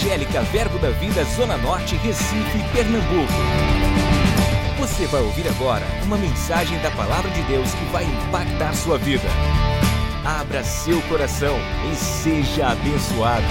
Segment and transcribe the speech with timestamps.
[0.00, 3.34] Evangélica Verbo da Vida Zona Norte, Recife, Pernambuco.
[4.78, 9.28] Você vai ouvir agora uma mensagem da Palavra de Deus que vai impactar sua vida.
[10.24, 11.54] Abra seu coração
[11.92, 13.44] e seja abençoado.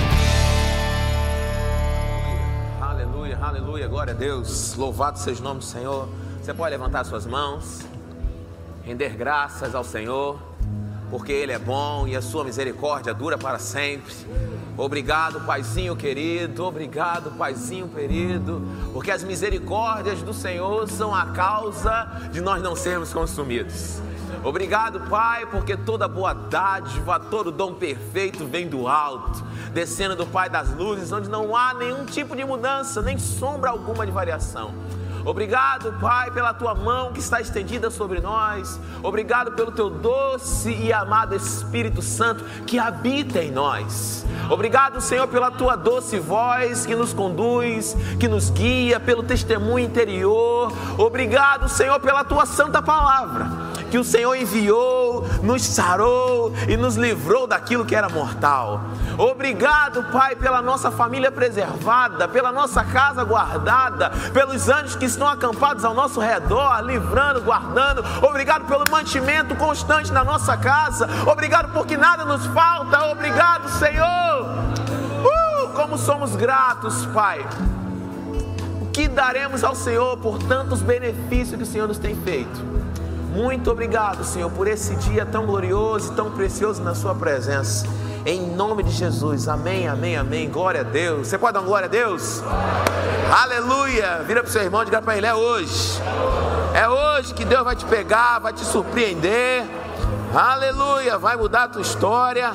[2.82, 4.74] Aleluia, aleluia, glória a Deus.
[4.74, 6.10] Louvado seja o nome do Senhor.
[6.42, 7.82] Você pode levantar suas mãos,
[8.84, 10.40] render graças ao Senhor,
[11.12, 14.16] porque Ele é bom e a sua misericórdia dura para sempre.
[14.80, 22.40] Obrigado, Paizinho querido, obrigado, Paizinho querido, porque as misericórdias do Senhor são a causa de
[22.40, 24.02] nós não sermos consumidos.
[24.42, 29.44] Obrigado, Pai, porque toda boa dádiva, todo dom perfeito vem do alto,
[29.74, 34.06] descendo do Pai das luzes, onde não há nenhum tipo de mudança, nem sombra alguma
[34.06, 34.74] de variação.
[35.30, 38.80] Obrigado, Pai, pela tua mão que está estendida sobre nós.
[39.04, 44.26] Obrigado pelo teu doce e amado Espírito Santo que habita em nós.
[44.50, 50.74] Obrigado, Senhor, pela tua doce voz que nos conduz, que nos guia, pelo testemunho interior.
[50.98, 57.48] Obrigado, Senhor, pela tua santa palavra que o Senhor enviou, nos sarou e nos livrou
[57.48, 58.82] daquilo que era mortal.
[59.18, 65.84] Obrigado, Pai, pela nossa família preservada, pela nossa casa guardada, pelos anjos que estão acampados
[65.84, 68.02] ao nosso redor, livrando, guardando.
[68.26, 71.10] Obrigado pelo mantimento constante na nossa casa.
[71.30, 73.06] Obrigado porque nada nos falta.
[73.08, 74.48] Obrigado, Senhor.
[75.26, 77.46] Uh, como somos gratos, Pai.
[78.82, 82.58] O que daremos ao Senhor por tantos benefícios que o Senhor nos tem feito?
[83.34, 87.86] Muito obrigado, Senhor, por esse dia tão glorioso e tão precioso na Sua presença.
[88.30, 90.48] Em nome de Jesus, amém, amém, amém.
[90.48, 91.28] Glória a Deus.
[91.28, 92.44] Você pode dar glória a Deus?
[93.36, 94.22] Aleluia.
[94.24, 96.00] Vira para o seu irmão e diga para ele: é hoje.
[96.76, 99.64] É hoje que Deus vai te pegar, vai te surpreender.
[100.32, 101.18] Aleluia.
[101.18, 102.52] Vai mudar a tua história.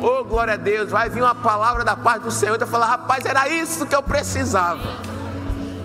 [0.00, 0.88] Oh, glória a Deus.
[0.88, 3.96] Vai vir uma palavra da parte do Senhor e vai falar: rapaz, era isso que
[3.96, 4.88] eu precisava.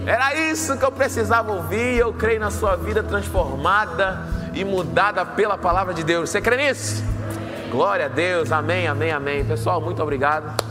[0.05, 1.97] Era isso que eu precisava ouvir.
[1.97, 6.29] Eu creio na sua vida transformada e mudada pela palavra de Deus.
[6.29, 7.03] Você crê nisso?
[7.71, 9.45] Glória a Deus, amém, amém, amém.
[9.45, 10.61] Pessoal, muito obrigado.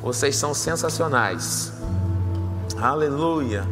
[0.00, 1.72] Vocês são sensacionais.
[2.80, 3.64] Aleluia.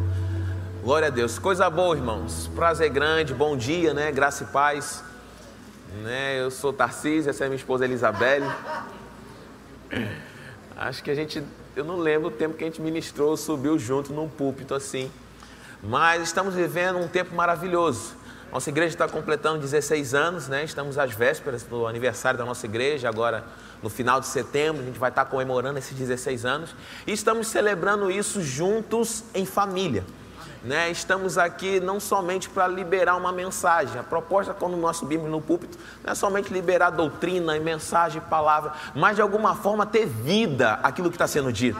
[0.83, 1.39] Glória a Deus.
[1.39, 2.51] Coisa boa, irmãos.
[2.53, 4.11] Prazer grande, bom dia, né?
[4.11, 5.01] Graça e paz.
[6.03, 6.41] Né?
[6.41, 8.43] Eu sou Tarcísio, essa é minha esposa Elizabeth.
[10.75, 11.41] Acho que a gente
[11.77, 15.09] eu não lembro o tempo que a gente ministrou, subiu junto num púlpito assim.
[15.81, 18.17] Mas estamos vivendo um tempo maravilhoso.
[18.51, 20.63] Nossa igreja está completando 16 anos, né?
[20.63, 23.43] Estamos às vésperas do aniversário da nossa igreja, agora
[23.83, 26.75] no final de setembro, a gente vai estar comemorando esses 16 anos.
[27.05, 30.03] E estamos celebrando isso juntos em família.
[30.65, 30.89] Né?
[30.89, 33.99] Estamos aqui não somente para liberar uma mensagem.
[33.99, 38.73] A proposta, quando nós subimos no púlpito, não é somente liberar doutrina e mensagem palavra,
[38.95, 41.77] mas de alguma forma ter vida aquilo que está sendo dito.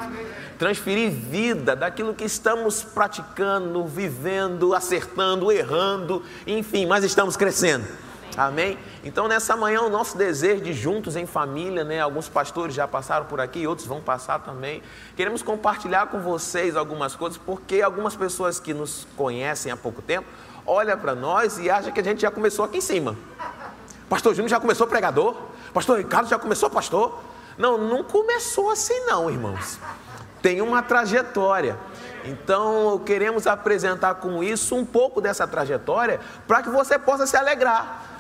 [0.60, 8.05] Transferir vida daquilo que estamos praticando, vivendo, acertando, errando, enfim, mas estamos crescendo.
[8.38, 8.78] Amém?
[9.04, 12.02] Então, nessa manhã, o nosso desejo de juntos em família, né?
[12.02, 14.84] Alguns pastores já passaram por aqui, outros vão passar também.
[15.16, 20.28] Queremos compartilhar com vocês algumas coisas, porque algumas pessoas que nos conhecem há pouco tempo
[20.66, 23.16] olham para nós e acham que a gente já começou aqui em cima.
[24.10, 25.36] Pastor Júnior já começou pregador?
[25.74, 27.18] Pastor Ricardo já começou pastor?
[27.58, 29.80] Não, não começou assim, não, irmãos.
[30.42, 31.78] Tem uma trajetória.
[32.26, 38.15] Então, queremos apresentar com isso um pouco dessa trajetória para que você possa se alegrar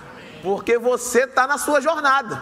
[0.45, 2.39] porque você está na sua jornada.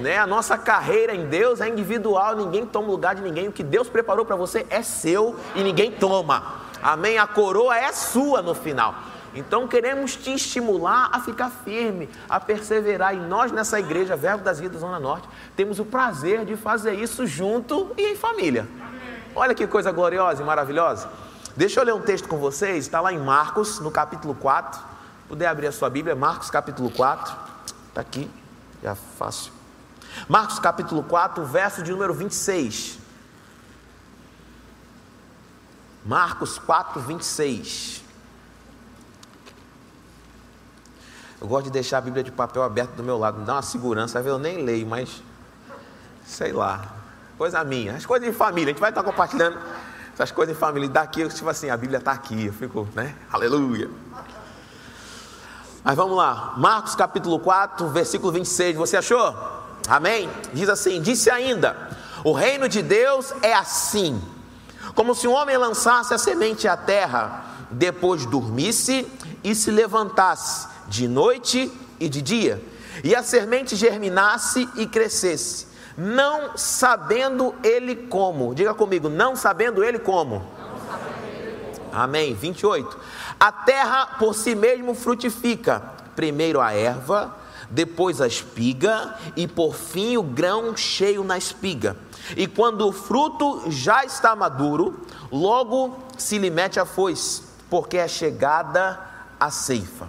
[0.00, 0.18] Né?
[0.18, 3.46] A nossa carreira em Deus é individual, ninguém toma lugar de ninguém.
[3.46, 6.56] O que Deus preparou para você é seu e ninguém toma.
[6.82, 7.18] Amém?
[7.18, 8.96] A coroa é sua no final.
[9.32, 13.14] Então queremos te estimular a ficar firme, a perseverar.
[13.14, 17.24] E nós nessa igreja, Verbo das Vidas Zona Norte, temos o prazer de fazer isso
[17.28, 18.66] junto e em família.
[19.36, 21.08] Olha que coisa gloriosa e maravilhosa.
[21.56, 24.95] Deixa eu ler um texto com vocês, está lá em Marcos, no capítulo 4
[25.28, 27.34] puder abrir a sua Bíblia, Marcos capítulo 4,
[27.88, 28.30] está aqui,
[28.82, 29.52] já fácil.
[30.28, 32.98] Marcos capítulo 4, verso de número 26.
[36.04, 38.02] Marcos 4, 26.
[41.40, 43.62] Eu gosto de deixar a Bíblia de papel aberta do meu lado, me dá uma
[43.62, 45.22] segurança, eu nem leio, mas
[46.24, 46.92] sei lá,
[47.36, 49.58] coisa minha, as coisas de família, a gente vai estar compartilhando
[50.14, 50.88] essas coisas de família.
[50.88, 53.14] Daqui, tipo assim, a Bíblia está aqui, eu fico, né?
[53.30, 53.90] Aleluia.
[55.86, 59.32] Mas vamos lá, Marcos capítulo 4, versículo 26, você achou?
[59.86, 60.28] Amém?
[60.52, 61.76] Diz assim: Disse ainda:
[62.24, 64.20] O reino de Deus é assim,
[64.96, 69.06] como se um homem lançasse a semente à terra, depois dormisse
[69.44, 72.60] e se levantasse de noite e de dia,
[73.04, 78.56] e a semente germinasse e crescesse, não sabendo ele como.
[78.56, 80.44] Diga comigo, não sabendo ele como.
[81.92, 82.34] Amém.
[82.34, 82.98] 28.
[83.38, 85.82] A terra por si mesmo frutifica,
[86.14, 87.36] primeiro a erva,
[87.70, 91.96] depois a espiga e por fim o grão cheio na espiga.
[92.36, 95.00] E quando o fruto já está maduro,
[95.30, 98.98] logo se lhe mete a foice, porque é chegada
[99.38, 100.08] a ceifa.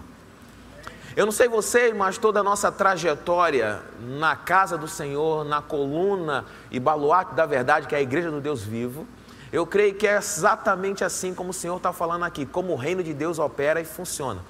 [1.15, 6.45] Eu não sei vocês, mas toda a nossa trajetória na casa do Senhor, na coluna
[6.69, 9.07] e baluarte da verdade, que é a igreja do Deus vivo,
[9.51, 13.03] eu creio que é exatamente assim como o Senhor está falando aqui, como o reino
[13.03, 14.41] de Deus opera e funciona.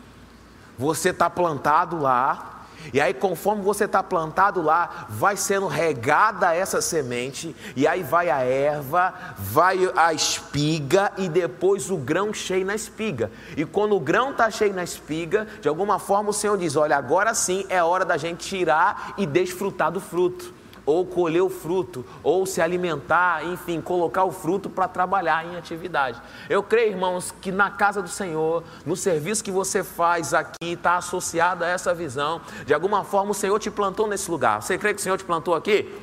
[0.78, 2.58] Você está plantado lá,
[2.94, 8.30] e aí, conforme você está plantado lá, vai sendo regada essa semente, e aí vai
[8.30, 13.32] a erva, vai a espiga e depois o grão cheio na espiga.
[13.56, 16.96] E quando o grão está cheio na espiga, de alguma forma o Senhor diz: Olha,
[16.96, 20.57] agora sim é hora da gente tirar e desfrutar do fruto
[20.88, 26.20] ou colher o fruto, ou se alimentar, enfim, colocar o fruto para trabalhar em atividade.
[26.50, 30.96] Eu creio, irmãos, que na casa do Senhor, no serviço que você faz aqui, está
[30.96, 32.42] associado a essa visão.
[32.66, 34.62] De alguma forma, o Senhor te plantou nesse lugar.
[34.62, 35.94] Você crê que o Senhor te plantou aqui?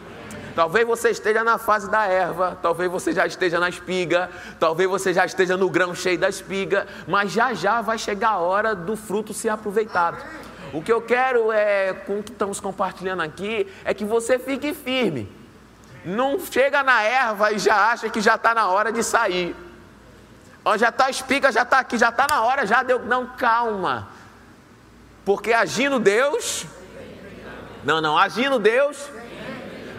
[0.55, 5.13] Talvez você esteja na fase da erva, talvez você já esteja na espiga, talvez você
[5.13, 8.95] já esteja no grão cheio da espiga, mas já já vai chegar a hora do
[8.95, 10.19] fruto ser aproveitado.
[10.75, 14.75] O que eu quero é, com o que estamos compartilhando aqui, é que você fique
[14.75, 15.31] firme.
[16.05, 19.55] Não chega na erva e já acha que já está na hora de sair.
[20.65, 22.99] Ó, já está espiga, já está aqui, já está na hora, já deu.
[22.99, 24.09] Não, calma.
[25.25, 26.67] Porque agindo Deus.
[27.85, 28.99] Não, não, agindo Deus.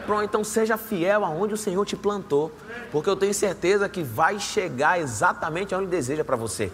[0.06, 2.51] Pronto, então seja fiel aonde o Senhor te plantou.
[2.92, 6.69] Porque eu tenho certeza que vai chegar exatamente aonde deseja para você.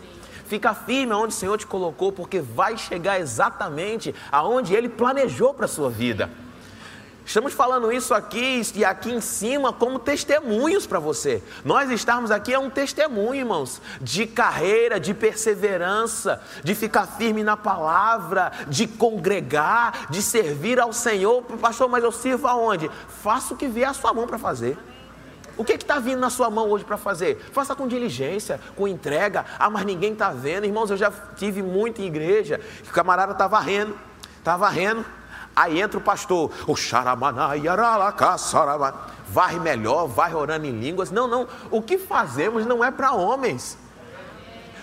[0.52, 5.64] Fica firme aonde o Senhor te colocou, porque vai chegar exatamente aonde Ele planejou para
[5.64, 6.30] a sua vida.
[7.26, 11.42] Estamos falando isso aqui e aqui em cima como testemunhos para você.
[11.64, 17.56] Nós estarmos aqui é um testemunho, irmãos, de carreira, de perseverança, de ficar firme na
[17.56, 21.44] palavra, de congregar, de servir ao Senhor.
[21.62, 22.92] Pastor, mas eu sirvo aonde?
[23.24, 24.78] Faça o que vier a sua mão para fazer.
[25.62, 27.38] O que está vindo na sua mão hoje para fazer?
[27.52, 29.46] Faça com diligência, com entrega.
[29.60, 30.66] Ah, mas ninguém está vendo.
[30.66, 33.96] Irmãos, eu já tive muito em igreja que o camarada está varrendo,
[34.40, 35.06] está varrendo.
[35.56, 36.74] Aí entra o pastor, o
[39.28, 41.12] varre melhor, varre orando em línguas.
[41.12, 43.78] Não, não, o que fazemos não é para homens.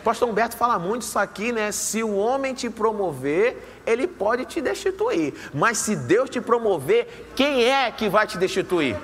[0.05, 1.73] Pastor Humberto fala muito isso aqui, né?
[1.73, 5.35] Se o homem te promover, ele pode te destituir.
[5.53, 8.97] Mas se Deus te promover, quem é que vai te destituir?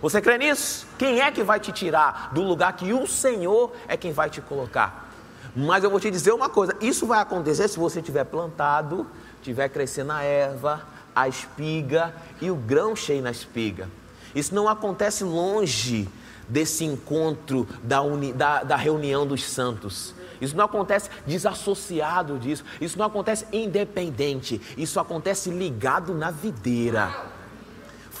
[0.00, 0.86] Você crê nisso?
[0.96, 4.40] Quem é que vai te tirar do lugar que o Senhor é quem vai te
[4.40, 5.10] colocar?
[5.54, 9.06] Mas eu vou te dizer uma coisa: isso vai acontecer se você tiver plantado,
[9.42, 10.80] tiver crescendo a erva,
[11.14, 13.88] a espiga e o grão cheio na espiga.
[14.34, 16.08] Isso não acontece longe
[16.48, 20.14] desse encontro da, uni, da, da reunião dos santos.
[20.40, 22.64] Isso não acontece desassociado disso.
[22.80, 24.60] Isso não acontece independente.
[24.78, 27.29] Isso acontece ligado na videira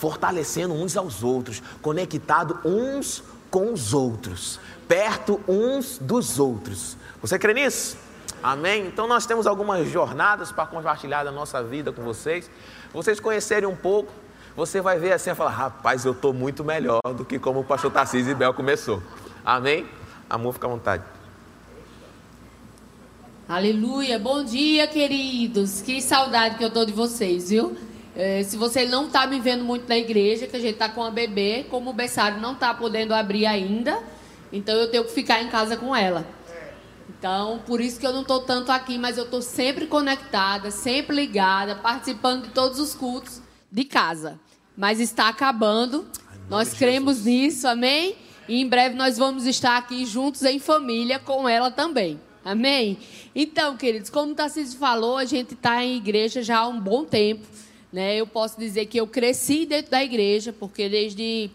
[0.00, 4.58] fortalecendo uns aos outros, conectado uns com os outros,
[4.88, 6.96] perto uns dos outros.
[7.20, 7.98] Você crê nisso?
[8.42, 8.86] Amém?
[8.86, 12.50] Então nós temos algumas jornadas para compartilhar da nossa vida com vocês.
[12.94, 14.10] Vocês conhecerem um pouco,
[14.56, 17.64] você vai ver assim e falar: rapaz, eu estou muito melhor do que como o
[17.64, 19.02] pastor Tarcísio e Bel começou.
[19.44, 19.86] Amém?
[20.30, 21.04] Amor, fica à vontade.
[23.46, 24.18] Aleluia.
[24.18, 25.82] Bom dia, queridos.
[25.82, 27.76] Que saudade que eu estou de vocês, viu?
[28.16, 31.02] É, se você não está me vendo muito na igreja, que a gente está com
[31.02, 33.98] a bebê, como o berçário não está podendo abrir ainda,
[34.52, 36.26] então eu tenho que ficar em casa com ela.
[37.08, 41.14] Então, por isso que eu não estou tanto aqui, mas eu estou sempre conectada, sempre
[41.14, 44.40] ligada, participando de todos os cultos de casa.
[44.76, 46.06] Mas está acabando,
[46.48, 48.16] nós cremos nisso, amém?
[48.48, 52.18] E em breve nós vamos estar aqui juntos em família com ela também.
[52.44, 52.98] Amém?
[53.34, 57.04] Então, queridos, como o Tarcísio falou, a gente está em igreja já há um bom
[57.04, 57.46] tempo.
[57.92, 58.16] Né?
[58.16, 61.50] Eu posso dizer que eu cresci dentro da igreja, porque desde,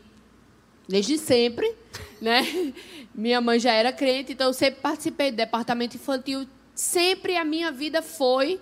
[0.88, 1.74] desde sempre,
[2.22, 2.74] né?
[3.16, 6.46] minha mãe já era crente, então eu sempre participei do departamento infantil.
[6.74, 8.60] Sempre a minha vida foi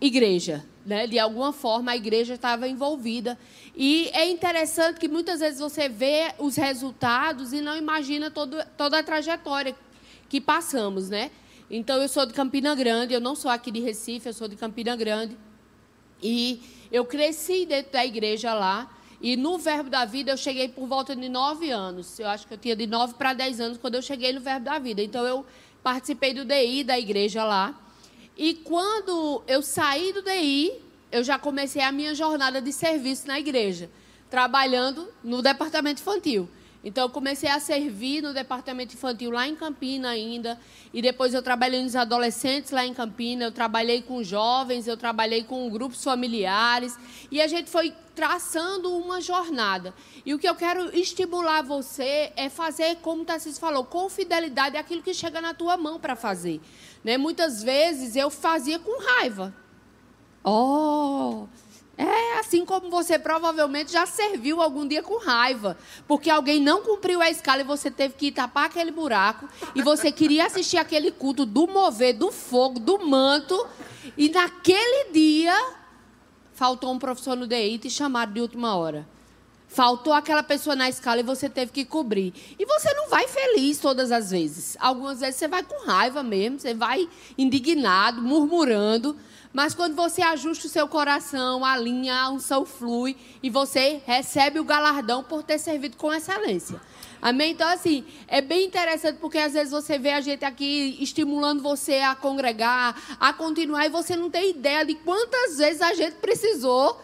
[0.00, 0.64] igreja.
[0.84, 1.06] Né?
[1.06, 3.38] De alguma forma, a igreja estava envolvida.
[3.76, 8.98] E é interessante que muitas vezes você vê os resultados e não imagina todo, toda
[8.98, 9.74] a trajetória
[10.28, 11.08] que passamos.
[11.08, 11.30] Né?
[11.70, 14.56] Então, eu sou de Campina Grande, eu não sou aqui de Recife, eu sou de
[14.56, 15.36] Campina Grande.
[16.22, 16.60] E
[16.90, 18.90] eu cresci dentro da igreja lá.
[19.20, 22.18] E no Verbo da Vida eu cheguei por volta de nove anos.
[22.18, 24.66] Eu acho que eu tinha de nove para dez anos quando eu cheguei no Verbo
[24.66, 25.02] da Vida.
[25.02, 25.46] Então eu
[25.82, 27.74] participei do DI da igreja lá.
[28.36, 30.72] E quando eu saí do DI,
[31.10, 33.88] eu já comecei a minha jornada de serviço na igreja.
[34.30, 36.48] trabalhando no departamento infantil.
[36.86, 40.56] Então, eu comecei a servir no departamento infantil lá em Campina ainda.
[40.94, 43.42] E depois eu trabalhei nos adolescentes lá em Campina.
[43.42, 46.96] Eu trabalhei com jovens, eu trabalhei com grupos familiares.
[47.28, 49.92] E a gente foi traçando uma jornada.
[50.24, 54.76] E o que eu quero estimular você é fazer, como o Tarcísio falou, com fidelidade
[54.76, 56.60] aquilo que chega na tua mão para fazer.
[57.02, 57.18] Né?
[57.18, 59.52] Muitas vezes eu fazia com raiva.
[60.44, 61.48] Oh,
[61.96, 67.22] é assim como você provavelmente já serviu algum dia com raiva, porque alguém não cumpriu
[67.22, 71.46] a escala e você teve que tapar aquele buraco e você queria assistir aquele culto
[71.46, 73.66] do mover, do fogo, do manto
[74.16, 75.54] e naquele dia
[76.52, 79.06] faltou um professor no DI e te chamaram de última hora.
[79.68, 82.32] Faltou aquela pessoa na escala e você teve que cobrir.
[82.58, 84.76] E você não vai feliz todas as vezes.
[84.80, 89.16] Algumas vezes você vai com raiva mesmo, você vai indignado, murmurando.
[89.56, 94.64] Mas quando você ajusta o seu coração, alinha, a unção flui e você recebe o
[94.64, 96.78] galardão por ter servido com excelência.
[97.22, 97.52] Amém?
[97.52, 102.00] Então, assim, é bem interessante porque às vezes você vê a gente aqui estimulando você
[102.00, 107.00] a congregar, a continuar, e você não tem ideia de quantas vezes a gente precisou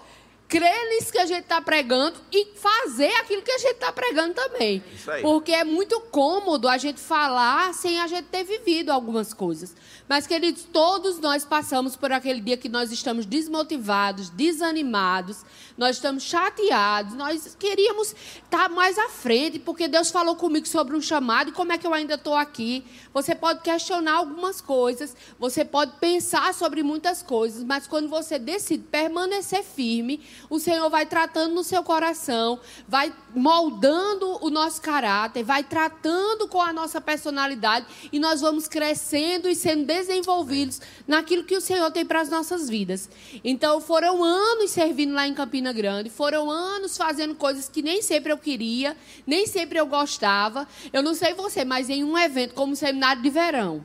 [0.52, 4.34] crer nisso que a gente está pregando e fazer aquilo que a gente está pregando
[4.34, 4.84] também.
[5.22, 9.74] Porque é muito cômodo a gente falar sem a gente ter vivido algumas coisas.
[10.06, 15.38] Mas, queridos, todos nós passamos por aquele dia que nós estamos desmotivados, desanimados,
[15.74, 21.00] nós estamos chateados, nós queríamos estar mais à frente, porque Deus falou comigo sobre um
[21.00, 22.84] chamado e como é que eu ainda estou aqui.
[23.14, 28.84] Você pode questionar algumas coisas, você pode pensar sobre muitas coisas, mas quando você decide
[28.84, 30.20] permanecer firme,
[30.52, 36.60] o Senhor vai tratando no seu coração, vai moldando o nosso caráter, vai tratando com
[36.60, 40.78] a nossa personalidade e nós vamos crescendo e sendo desenvolvidos
[41.08, 43.08] naquilo que o Senhor tem para as nossas vidas.
[43.42, 48.30] Então, foram anos servindo lá em Campina Grande, foram anos fazendo coisas que nem sempre
[48.30, 48.94] eu queria,
[49.26, 50.68] nem sempre eu gostava.
[50.92, 53.82] Eu não sei você, mas em um evento como o seminário de verão,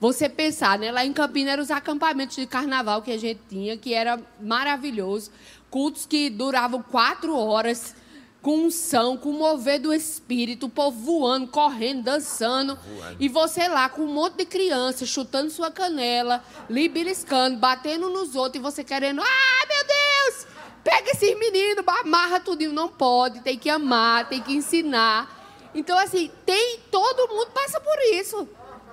[0.00, 0.92] você pensar, né?
[0.92, 5.30] Lá em Campina eram os acampamentos de carnaval que a gente tinha, que era maravilhoso.
[5.70, 7.94] Cultos que duravam quatro horas
[8.40, 12.78] com unção, com mover do espírito, o povo voando, correndo, dançando.
[13.18, 18.60] E você lá com um monte de criança, chutando sua canela, libiliscando, batendo nos outros,
[18.60, 20.46] e você querendo, ah, meu Deus!
[20.84, 22.72] Pega esses meninos, amarra tudinho.
[22.72, 25.70] Não pode, tem que amar, tem que ensinar.
[25.74, 28.48] Então, assim, tem, todo mundo passa por isso.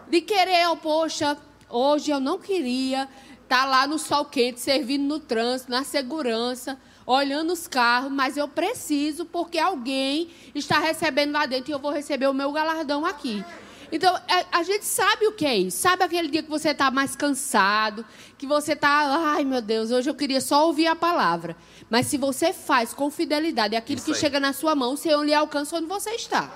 [0.09, 1.37] De querer, oh, poxa,
[1.69, 3.09] hoje eu não queria
[3.43, 8.35] estar tá lá no sol quente, servindo no trânsito, na segurança olhando os carros, mas
[8.35, 13.05] eu preciso porque alguém está recebendo lá dentro e eu vou receber o meu galardão
[13.05, 13.45] aqui.
[13.91, 15.77] Então, é, a gente sabe o que é isso.
[15.77, 18.03] Sabe aquele dia que você está mais cansado,
[18.37, 21.55] que você está, ai meu Deus, hoje eu queria só ouvir a palavra.
[21.89, 25.33] Mas se você faz com fidelidade aquilo que chega na sua mão, o Senhor lhe
[25.33, 26.49] alcança onde você está.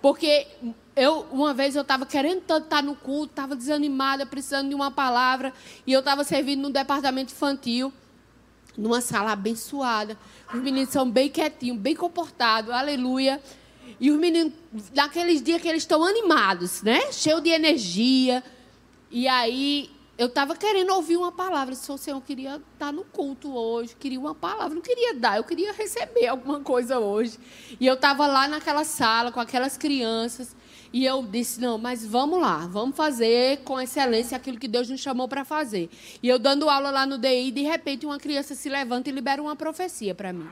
[0.00, 0.46] Porque
[0.98, 4.90] eu, uma vez eu estava querendo tanto estar no culto, estava desanimada, precisando de uma
[4.90, 5.52] palavra,
[5.86, 7.92] e eu estava servindo no departamento infantil
[8.76, 10.16] numa sala abençoada.
[10.52, 13.42] Os meninos são bem quietinhos, bem comportados, aleluia.
[13.98, 14.52] E os meninos,
[14.94, 17.10] naqueles dias que eles estão animados, né?
[17.12, 18.42] Cheio de energia.
[19.10, 21.74] E aí eu estava querendo ouvir uma palavra.
[21.74, 24.74] Se o Senhor queria estar no culto hoje, queria uma palavra.
[24.74, 27.38] Não queria dar, eu queria receber alguma coisa hoje.
[27.80, 30.56] E eu estava lá naquela sala com aquelas crianças.
[30.92, 35.00] E eu disse: não, mas vamos lá, vamos fazer com excelência aquilo que Deus nos
[35.00, 35.90] chamou para fazer.
[36.22, 39.42] E eu dando aula lá no DI, de repente uma criança se levanta e libera
[39.42, 40.48] uma profecia para mim.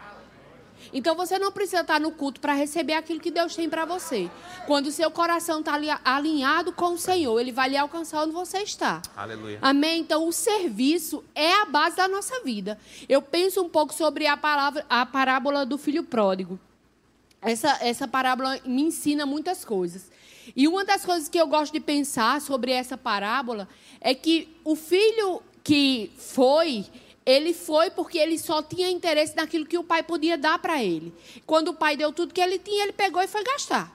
[0.92, 4.30] Então você não precisa estar no culto para receber aquilo que Deus tem para você.
[4.66, 8.58] Quando o seu coração está alinhado com o Senhor, Ele vai lhe alcançar onde você
[8.58, 9.02] está.
[9.16, 9.58] Aleluia.
[9.60, 10.00] Amém?
[10.00, 12.78] Então o serviço é a base da nossa vida.
[13.08, 16.58] Eu penso um pouco sobre a, palavra, a parábola do filho pródigo.
[17.46, 20.10] Essa, essa parábola me ensina muitas coisas.
[20.56, 23.68] E uma das coisas que eu gosto de pensar sobre essa parábola
[24.00, 26.84] é que o filho que foi,
[27.24, 31.14] ele foi porque ele só tinha interesse naquilo que o pai podia dar para ele.
[31.46, 33.94] Quando o pai deu tudo que ele tinha, ele pegou e foi gastar.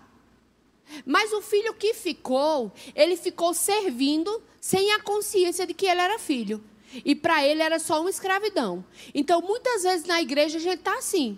[1.06, 6.18] Mas o filho que ficou, ele ficou servindo sem a consciência de que ele era
[6.18, 6.64] filho.
[7.04, 8.84] E para ele era só uma escravidão.
[9.14, 11.38] Então, muitas vezes na igreja a gente está assim.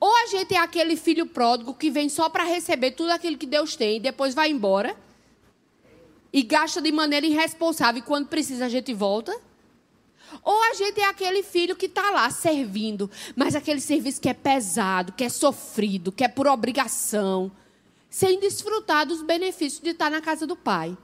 [0.00, 3.46] Ou a gente é aquele filho pródigo que vem só para receber tudo aquilo que
[3.46, 4.96] Deus tem e depois vai embora
[6.32, 9.36] e gasta de maneira irresponsável e quando precisa a gente volta.
[10.42, 14.34] Ou a gente é aquele filho que está lá servindo, mas aquele serviço que é
[14.34, 17.50] pesado, que é sofrido, que é por obrigação,
[18.10, 20.96] sem desfrutar dos benefícios de estar na casa do Pai.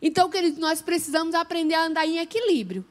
[0.00, 2.84] Então, queridos, nós precisamos aprender a andar em equilíbrio.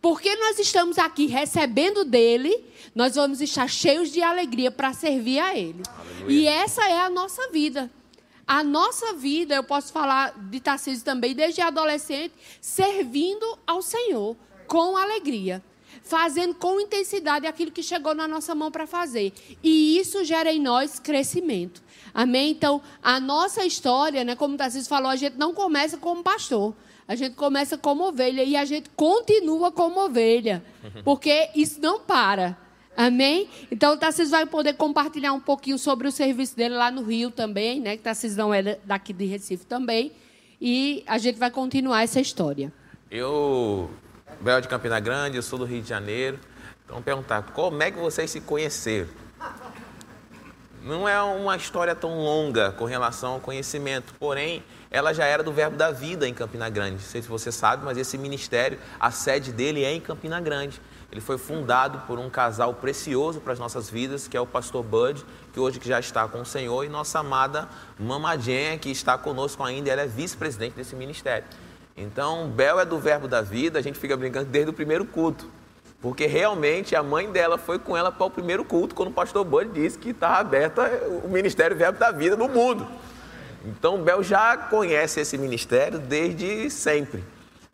[0.00, 2.64] Porque nós estamos aqui recebendo dele,
[2.94, 5.82] nós vamos estar cheios de alegria para servir a ele.
[5.88, 6.40] Aleluia.
[6.40, 7.90] E essa é a nossa vida.
[8.46, 14.36] A nossa vida, eu posso falar de Tarcísio também, desde adolescente, servindo ao Senhor
[14.66, 15.62] com alegria,
[16.02, 19.34] fazendo com intensidade aquilo que chegou na nossa mão para fazer.
[19.62, 21.82] E isso gera em nós crescimento.
[22.14, 22.52] Amém?
[22.52, 26.74] Então, a nossa história, né, como o Tarcísio falou, a gente não começa como pastor.
[27.08, 30.62] A gente começa como ovelha e a gente continua como ovelha.
[31.02, 32.54] Porque isso não para.
[32.94, 33.48] Amém?
[33.70, 37.30] Então, o Tarcísio vai poder compartilhar um pouquinho sobre o serviço dele lá no Rio
[37.30, 37.96] também, né?
[37.96, 40.12] Que Tarcísio não é daqui de Recife também.
[40.60, 42.70] E a gente vai continuar essa história.
[43.10, 43.88] Eu,
[44.40, 46.38] Bel de Campina Grande, eu sou do Rio de Janeiro.
[46.84, 49.08] Então, perguntar, como é que vocês se conheceram?
[50.88, 55.52] Não é uma história tão longa com relação ao conhecimento, porém, ela já era do
[55.52, 56.92] Verbo da Vida em Campina Grande.
[56.92, 60.80] Não sei se você sabe, mas esse ministério, a sede dele é em Campina Grande.
[61.12, 64.82] Ele foi fundado por um casal precioso para as nossas vidas, que é o pastor
[64.82, 67.68] Bud, que hoje já está com o Senhor, e nossa amada
[67.98, 71.44] Mama Jen, que está conosco ainda, ela é vice-presidente desse ministério.
[71.94, 75.57] Então, Bel é do verbo da vida, a gente fica brincando desde o primeiro culto.
[76.00, 79.44] Porque realmente a mãe dela foi com ela para o primeiro culto, quando o pastor
[79.44, 80.80] Bud disse que está aberto
[81.24, 82.86] o Ministério Verbo da Vida no mundo.
[83.64, 87.24] Então, Bel já conhece esse ministério desde sempre.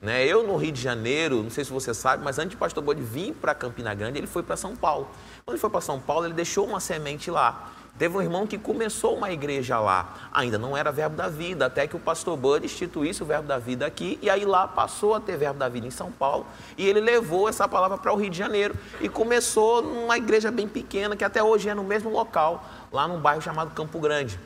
[0.00, 0.26] Né?
[0.26, 3.02] Eu, no Rio de Janeiro, não sei se você sabe, mas antes do pastor Bode
[3.02, 5.08] vir para Campina Grande, ele foi para São Paulo.
[5.44, 7.72] Quando ele foi para São Paulo, ele deixou uma semente lá.
[7.96, 10.14] Teve um irmão que começou uma igreja lá.
[10.32, 13.56] Ainda não era verbo da vida, até que o pastor Bud instituísse o verbo da
[13.56, 14.18] vida aqui.
[14.20, 16.44] E aí lá passou a ter verbo da vida em São Paulo.
[16.76, 18.74] E ele levou essa palavra para o Rio de Janeiro.
[19.00, 23.20] E começou numa igreja bem pequena, que até hoje é no mesmo local, lá num
[23.20, 24.40] bairro chamado Campo Grande.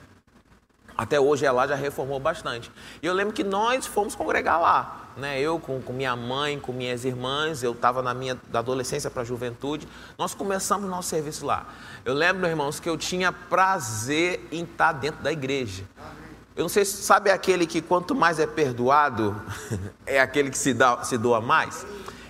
[0.96, 2.70] Até hoje é lá, já reformou bastante.
[3.02, 5.40] E eu lembro que nós fomos congregar lá né?
[5.40, 9.22] Eu com, com minha mãe, com minhas irmãs, eu estava na minha da adolescência para
[9.22, 9.86] a juventude.
[10.16, 11.66] Nós começamos nosso serviço lá.
[12.04, 15.84] Eu lembro, irmãos, que eu tinha prazer em estar dentro da igreja.
[16.56, 19.40] Eu não sei se sabe aquele que quanto mais é perdoado,
[20.04, 21.86] é aquele que se, dá, se doa mais.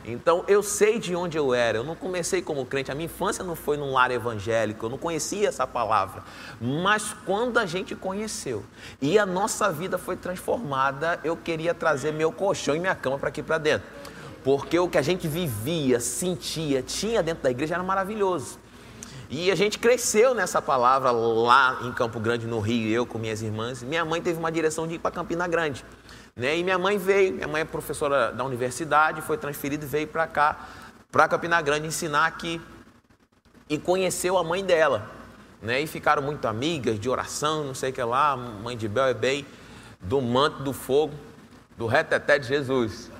[0.08, 1.76] Então eu sei de onde eu era.
[1.78, 2.90] Eu não comecei como crente.
[2.90, 4.86] A minha infância não foi num lar evangélico.
[4.86, 6.22] Eu não conhecia essa palavra.
[6.58, 8.64] Mas quando a gente conheceu
[9.02, 13.28] e a nossa vida foi transformada, eu queria trazer meu colchão e minha cama para
[13.28, 13.86] aqui para dentro.
[14.42, 18.58] Porque o que a gente vivia, sentia, tinha dentro da igreja era maravilhoso.
[19.30, 23.42] E a gente cresceu nessa palavra lá em Campo Grande, no Rio, eu com minhas
[23.42, 23.82] irmãs.
[23.82, 25.84] Minha mãe teve uma direção de ir para Campina Grande.
[26.38, 26.56] Né?
[26.56, 30.24] E minha mãe veio, minha mãe é professora da universidade, foi transferida e veio para
[30.28, 30.68] cá,
[31.10, 32.60] para Campina Grande, ensinar aqui.
[33.68, 35.10] E conheceu a mãe dela.
[35.60, 35.80] Né?
[35.80, 38.36] E ficaram muito amigas de oração, não sei o que lá.
[38.36, 39.44] mãe de Bel é bem
[40.00, 41.12] do manto do fogo,
[41.76, 43.10] do reteté de Jesus.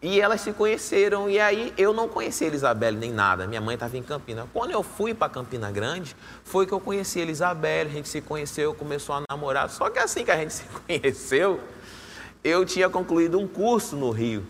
[0.00, 3.96] E elas se conheceram, e aí eu não conhecia Elizabeth nem nada, minha mãe estava
[3.96, 4.48] em Campina.
[4.52, 8.74] Quando eu fui para Campina Grande, foi que eu conheci Elizabeth, a gente se conheceu,
[8.74, 9.70] começou a namorar.
[9.70, 11.60] Só que assim que a gente se conheceu,
[12.44, 14.44] eu tinha concluído um curso no Rio.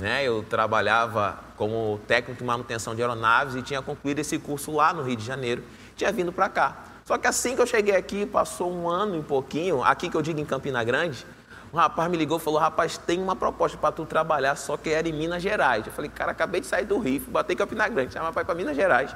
[0.00, 0.24] Né?
[0.24, 5.02] Eu trabalhava como técnico de manutenção de aeronaves e tinha concluído esse curso lá no
[5.02, 5.62] Rio de Janeiro.
[5.96, 6.84] Tinha vindo para cá.
[7.04, 10.20] Só que assim que eu cheguei aqui, passou um ano e pouquinho, aqui que eu
[10.20, 11.26] digo em Campina Grande,
[11.72, 14.90] um rapaz me ligou e falou: Rapaz, tem uma proposta para tu trabalhar, só que
[14.90, 15.86] era em Minas Gerais.
[15.86, 18.76] Eu falei: Cara, acabei de sair do Rio, batei em Campina Grande, chama para Minas
[18.76, 19.14] Gerais.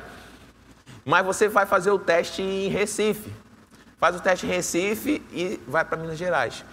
[1.05, 3.33] Mas você vai fazer o teste em Recife.
[3.99, 6.65] Faz o teste em Recife e vai para Minas Gerais.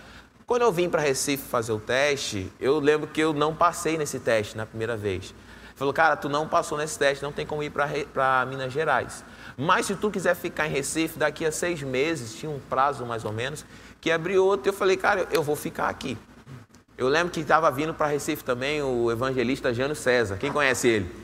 [0.49, 4.19] Quando eu vim para Recife fazer o teste, eu lembro que eu não passei nesse
[4.19, 5.31] teste na primeira vez.
[5.75, 9.23] Falou, cara, tu não passou nesse teste, não tem como ir para Minas Gerais.
[9.55, 13.25] Mas se tu quiser ficar em Recife, daqui a seis meses, tinha um prazo mais
[13.25, 13.63] ou menos,
[14.01, 16.17] que abriu outro, eu falei, cara, eu vou ficar aqui.
[16.97, 20.37] Eu lembro que estava vindo para Recife também o evangelista Jânio César.
[20.37, 21.15] Quem conhece ele?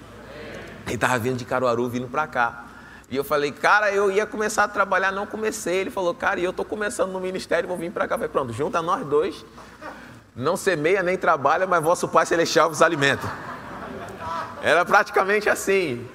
[0.85, 2.64] Ele estava vindo de Caruaru, vindo para cá.
[3.10, 5.76] E eu falei, cara, eu ia começar a trabalhar, não comecei.
[5.76, 8.15] Ele falou, cara, e eu estou começando no ministério, vou vir para cá.
[8.15, 9.46] Eu falei, pronto, junta nós dois.
[10.36, 13.30] Não semeia nem trabalha, mas vosso Pai Celestial vos alimenta.
[14.62, 16.06] Era praticamente assim.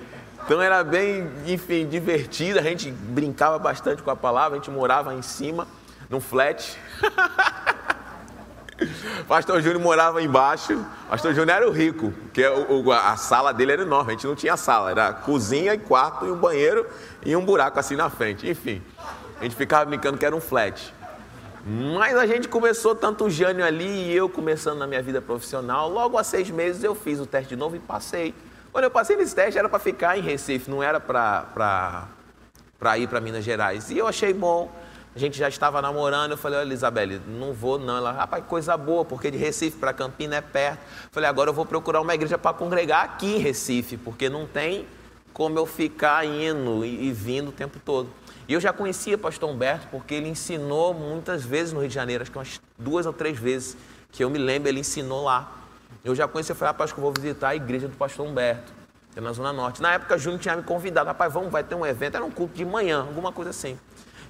[0.45, 2.59] Então era bem, enfim, divertido.
[2.59, 5.69] A gente brincava bastante com a palavra, a gente morava em cima,
[6.09, 6.77] num flat.
[9.27, 10.85] Pastor Júnior morava embaixo.
[11.09, 14.13] Pastor Júnior era o rico, porque a sala dele era enorme.
[14.13, 16.87] A gente não tinha sala, era cozinha e quarto e um banheiro
[17.25, 18.49] e um buraco assim na frente.
[18.49, 18.83] Enfim,
[19.41, 20.95] a gente ficava brincando que era um flat.
[21.97, 25.91] Mas a gente começou, tanto o Jânio ali e eu começando na minha vida profissional.
[25.91, 28.35] Logo há seis meses eu fiz o teste de novo e passei.
[28.73, 32.09] Quando eu passei nesse teste era para ficar em Recife, não era para
[32.97, 33.91] ir para Minas Gerais.
[33.91, 34.71] E eu achei bom
[35.15, 37.97] A gente já estava namorando, eu falei, olha, Isabelle, não vou não.
[37.97, 40.81] Ela, rapaz, coisa boa, porque de Recife para Campina é perto.
[41.11, 44.87] Falei, agora eu vou procurar uma igreja para congregar aqui em Recife, porque não tem
[45.33, 48.09] como eu ficar indo e, e vindo o tempo todo.
[48.47, 51.95] E eu já conhecia o pastor Humberto, porque ele ensinou muitas vezes no Rio de
[51.95, 53.77] Janeiro, acho que umas duas ou três vezes,
[54.13, 55.53] que eu me lembro, ele ensinou lá.
[56.05, 58.73] Eu já conheci, eu falei, rapaz, que eu vou visitar a igreja do pastor Humberto,
[59.13, 59.83] que é na Zona Norte.
[59.83, 62.55] Na época, Júnior tinha me convidado, rapaz, vamos, vai ter um evento, era um culto
[62.55, 63.79] de manhã, alguma coisa assim.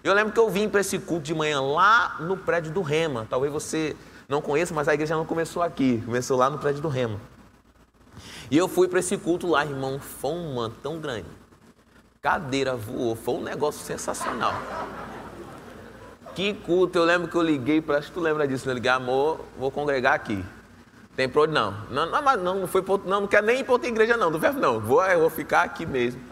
[0.03, 3.27] Eu lembro que eu vim para esse culto de manhã lá no prédio do Rema.
[3.29, 3.95] Talvez você
[4.29, 7.21] não conheça, mas a igreja não começou aqui, começou lá no prédio do Rema.
[8.51, 11.29] E eu fui para esse culto lá, irmão, foi um manto tão grande.
[12.23, 14.55] Cadeira voou, foi um negócio sensacional.
[16.35, 18.91] Que culto, eu lembro que eu liguei, para, acho que tu lembra disso, eu liguei,
[18.91, 20.43] amor, vou congregar aqui.
[21.15, 21.75] Tem por não.
[21.91, 24.39] Não, não, não, não foi não, não quero nem ir para outra igreja não, do
[24.39, 26.30] verbo não, vou, eu vou ficar aqui mesmo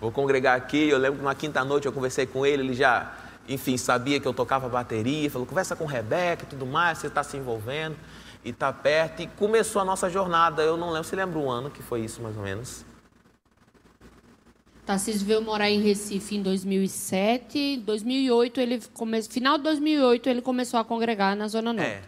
[0.00, 0.88] vou congregar aqui.
[0.88, 3.14] Eu lembro que na quinta noite eu conversei com ele, ele já,
[3.48, 7.22] enfim, sabia que eu tocava bateria, falou, conversa com Rebeca e tudo mais, você está
[7.22, 7.96] se envolvendo
[8.44, 9.22] e está perto.
[9.22, 12.22] E começou a nossa jornada, eu não lembro, você lembra o ano que foi isso
[12.22, 12.84] mais ou menos?
[14.88, 17.58] Tarcísio veio morar em Recife em 2007.
[17.58, 19.22] Em 2008, ele come...
[19.22, 21.86] final de 2008, ele começou a congregar na Zona Norte.
[21.86, 22.02] É.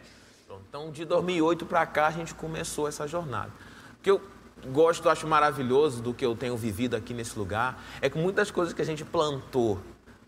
[0.67, 3.51] Então, de 2008 para cá, a gente começou essa jornada.
[3.97, 4.23] Porque eu
[4.69, 8.75] gosto, acho maravilhoso do que eu tenho vivido aqui nesse lugar, é que muitas coisas
[8.75, 9.79] que a gente plantou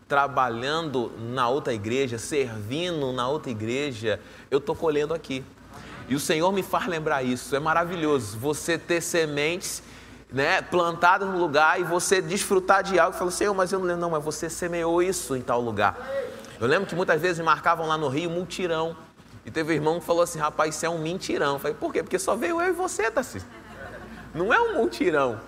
[0.07, 4.19] trabalhando na outra igreja, servindo na outra igreja,
[4.51, 5.43] eu estou colhendo aqui.
[6.07, 7.55] E o Senhor me faz lembrar isso.
[7.55, 9.81] É maravilhoso você ter sementes
[10.31, 14.01] né, plantadas no lugar e você desfrutar de algo falar, Senhor, mas eu não lembro,
[14.01, 15.97] não, mas você semeou isso em tal lugar.
[16.59, 18.95] Eu lembro que muitas vezes marcavam lá no Rio multirão.
[19.45, 21.53] E teve um irmão que falou assim, rapaz, isso é um mentirão.
[21.53, 22.01] Eu falei, por quê?
[22.01, 23.47] Porque só veio eu e você, Tarcísio.
[24.33, 25.39] Não é um multirão.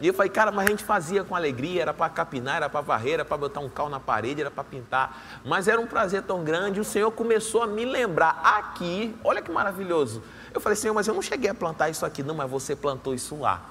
[0.00, 2.80] E eu falei, cara, mas a gente fazia com alegria, era para capinar, era para
[2.80, 5.40] varrer, era para botar um cal na parede, era para pintar.
[5.44, 9.52] Mas era um prazer tão grande, o Senhor começou a me lembrar aqui, olha que
[9.52, 10.22] maravilhoso.
[10.52, 13.14] Eu falei, Senhor, mas eu não cheguei a plantar isso aqui, não, mas você plantou
[13.14, 13.62] isso lá.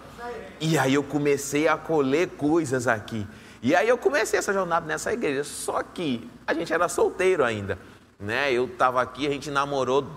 [0.60, 3.28] E aí eu comecei a colher coisas aqui.
[3.62, 5.44] E aí eu comecei essa jornada nessa igreja.
[5.44, 7.78] Só que a gente era solteiro ainda.
[8.20, 8.52] Né?
[8.52, 10.08] Eu estava aqui, a gente namorou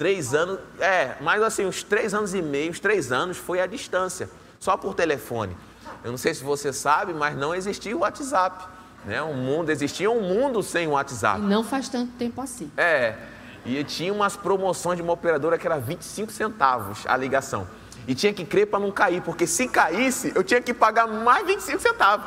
[0.00, 3.66] Três anos, é, mas assim, uns três anos e meio, uns três anos foi à
[3.66, 5.54] distância, só por telefone.
[6.02, 8.64] Eu não sei se você sabe, mas não existia o WhatsApp.
[9.04, 9.22] Né?
[9.22, 11.40] Um mundo, existia um mundo sem o WhatsApp.
[11.40, 12.72] E não faz tanto tempo assim.
[12.78, 13.14] É,
[13.62, 17.68] e tinha umas promoções de uma operadora que era 25 centavos a ligação.
[18.08, 21.46] E tinha que crer para não cair, porque se caísse, eu tinha que pagar mais
[21.46, 22.24] 25 centavos.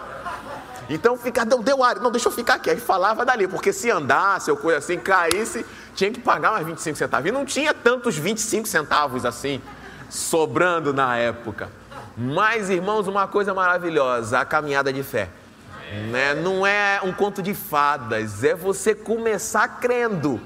[0.90, 2.70] Então fica, deu, deu ar, não, deixa eu ficar aqui.
[2.70, 5.66] Aí falava dali, porque se andasse ou coisa assim, caísse,
[5.96, 7.28] tinha que pagar mais 25 centavos.
[7.28, 9.62] E não tinha tantos 25 centavos assim,
[10.10, 11.70] sobrando na época.
[12.18, 15.30] Mas, irmãos, uma coisa maravilhosa, a caminhada de fé.
[16.12, 16.34] Né?
[16.36, 20.40] Não é um conto de fadas, é você começar crendo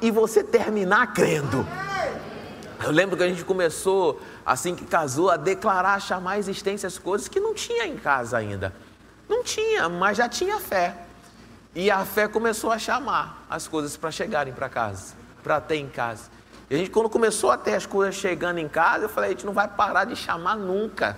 [0.00, 1.66] e você terminar crendo.
[2.82, 6.98] Eu lembro que a gente começou, assim que casou, a declarar, chamar a existência as
[6.98, 8.74] coisas que não tinha em casa ainda.
[9.28, 10.94] Não tinha, mas já tinha fé.
[11.74, 15.88] E a fé começou a chamar as coisas para chegarem para casa, para ter em
[15.88, 16.30] casa.
[16.70, 19.32] E a gente, quando começou a ter as coisas chegando em casa, eu falei: a
[19.32, 21.16] gente não vai parar de chamar nunca.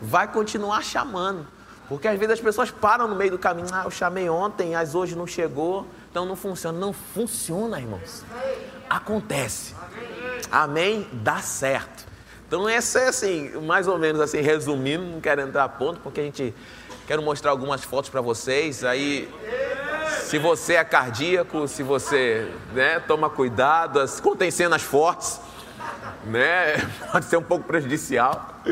[0.00, 1.46] Vai continuar chamando.
[1.88, 3.68] Porque às vezes as pessoas param no meio do caminho.
[3.72, 6.78] Ah, eu chamei ontem, mas hoje não chegou, então não funciona.
[6.78, 8.24] Não funciona, irmãos.
[8.88, 9.74] Acontece.
[10.50, 11.08] Amém?
[11.12, 12.06] Dá certo.
[12.46, 16.20] Então, essa é assim, mais ou menos assim, resumindo, não quero entrar a ponto, porque
[16.20, 16.54] a gente
[17.12, 18.82] Quero mostrar algumas fotos para vocês.
[18.82, 19.28] Aí,
[20.22, 25.38] se você é cardíaco, se você né, toma cuidado, as, contém cenas fortes,
[26.24, 26.78] né,
[27.12, 28.62] pode ser um pouco prejudicial,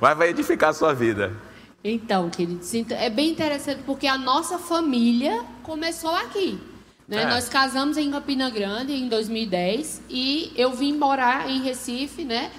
[0.00, 1.32] mas vai edificar a sua vida.
[1.82, 6.60] Então, queridos, é bem interessante porque a nossa família começou aqui.
[7.08, 7.22] Né?
[7.22, 7.26] É.
[7.26, 12.52] Nós casamos em Campina Grande em 2010 e eu vim morar em Recife, né?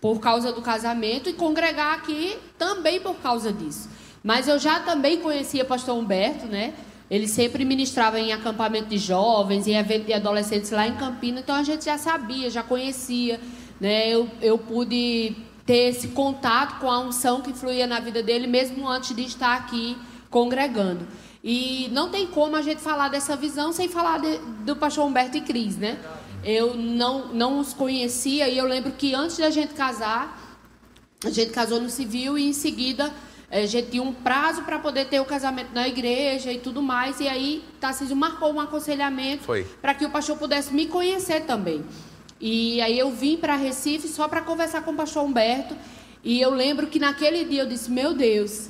[0.00, 3.96] Por causa do casamento e congregar aqui também por causa disso.
[4.28, 6.74] Mas eu já também conhecia pastor Humberto, né?
[7.10, 11.56] Ele sempre ministrava em acampamento de jovens, em evento de adolescentes lá em Campinas, então
[11.56, 13.40] a gente já sabia, já conhecia,
[13.80, 14.06] né?
[14.06, 18.86] Eu, eu pude ter esse contato com a unção que fluía na vida dele, mesmo
[18.86, 19.96] antes de estar aqui
[20.28, 21.08] congregando.
[21.42, 24.36] E não tem como a gente falar dessa visão sem falar de,
[24.66, 25.98] do pastor Humberto e Cris, né?
[26.44, 30.58] Eu não, não os conhecia e eu lembro que antes da gente casar,
[31.24, 33.10] a gente casou no civil e em seguida
[33.50, 37.18] a gente tinha um prazo para poder ter o casamento na igreja e tudo mais.
[37.18, 39.44] E aí, Tarcísio marcou um aconselhamento
[39.80, 41.84] para que o pastor pudesse me conhecer também.
[42.40, 45.74] E aí eu vim para Recife só para conversar com o pastor Humberto.
[46.22, 48.68] E eu lembro que naquele dia eu disse: Meu Deus,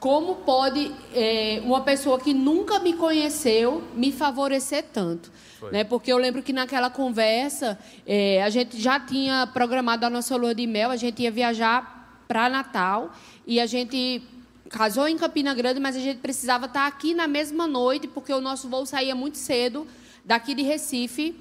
[0.00, 5.30] como pode é, uma pessoa que nunca me conheceu me favorecer tanto.
[5.70, 5.84] Né?
[5.84, 10.54] Porque eu lembro que naquela conversa é, a gente já tinha programado a nossa lua
[10.54, 11.95] de mel, a gente ia viajar
[12.26, 13.12] para Natal
[13.46, 14.22] e a gente
[14.68, 18.40] casou em Campina Grande, mas a gente precisava estar aqui na mesma noite porque o
[18.40, 19.86] nosso voo saía muito cedo
[20.24, 21.38] daqui de Recife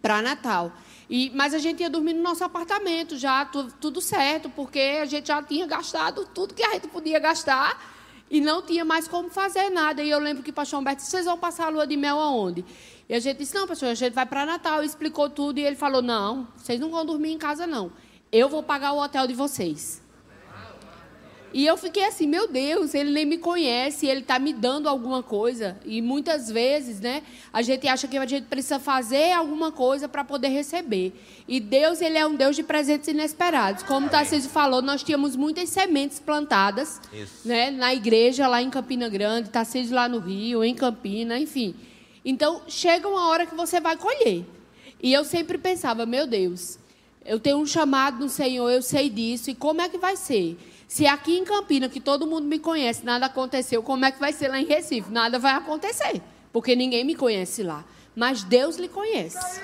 [0.00, 0.72] para Natal.
[1.08, 5.06] E, mas a gente ia dormir no nosso apartamento já, tudo, tudo certo, porque a
[5.06, 7.92] gente já tinha gastado tudo que a gente podia gastar
[8.30, 10.02] e não tinha mais como fazer nada.
[10.02, 12.18] E eu lembro que o pastor Humberto disse, vocês vão passar a lua de mel
[12.18, 12.64] aonde?
[13.08, 14.82] E a gente disse, não, pastor, a gente vai para Natal.
[14.82, 17.92] E explicou tudo e ele falou, não, vocês não vão dormir em casa, não.
[18.36, 20.02] Eu vou pagar o hotel de vocês.
[21.52, 25.22] E eu fiquei assim, meu Deus, ele nem me conhece, ele está me dando alguma
[25.22, 25.78] coisa.
[25.84, 30.24] E muitas vezes, né, a gente acha que a gente precisa fazer alguma coisa para
[30.24, 31.12] poder receber.
[31.46, 33.84] E Deus, ele é um Deus de presentes inesperados.
[33.84, 37.00] Como o Tarcísio falou, nós tínhamos muitas sementes plantadas
[37.44, 41.76] né, na igreja lá em Campina Grande, Tarcísio lá no Rio, em Campina, enfim.
[42.24, 44.44] Então, chega uma hora que você vai colher.
[45.00, 46.82] E eu sempre pensava, meu Deus,
[47.24, 50.58] eu tenho um chamado no Senhor, eu sei disso, e como é que vai ser?
[50.86, 54.32] Se aqui em Campina, que todo mundo me conhece, nada aconteceu, como é que vai
[54.32, 55.10] ser lá em Recife?
[55.10, 57.84] Nada vai acontecer, porque ninguém me conhece lá.
[58.14, 59.60] Mas Deus lhe conhece.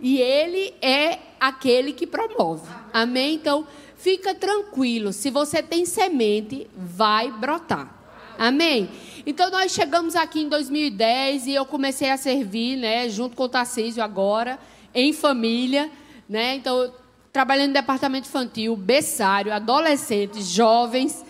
[0.00, 2.66] E Ele é aquele que promove.
[2.92, 3.34] Amém?
[3.34, 5.12] Então, fica tranquilo.
[5.12, 7.94] Se você tem semente, vai brotar.
[8.38, 8.88] Amém?
[9.26, 13.48] Então, nós chegamos aqui em 2010 e eu comecei a servir, né, junto com o
[13.48, 14.58] Tarcísio agora,
[14.94, 15.90] em família.
[16.30, 16.54] Né?
[16.54, 16.94] Então,
[17.32, 21.24] trabalhando no departamento infantil, berçário, adolescentes, jovens.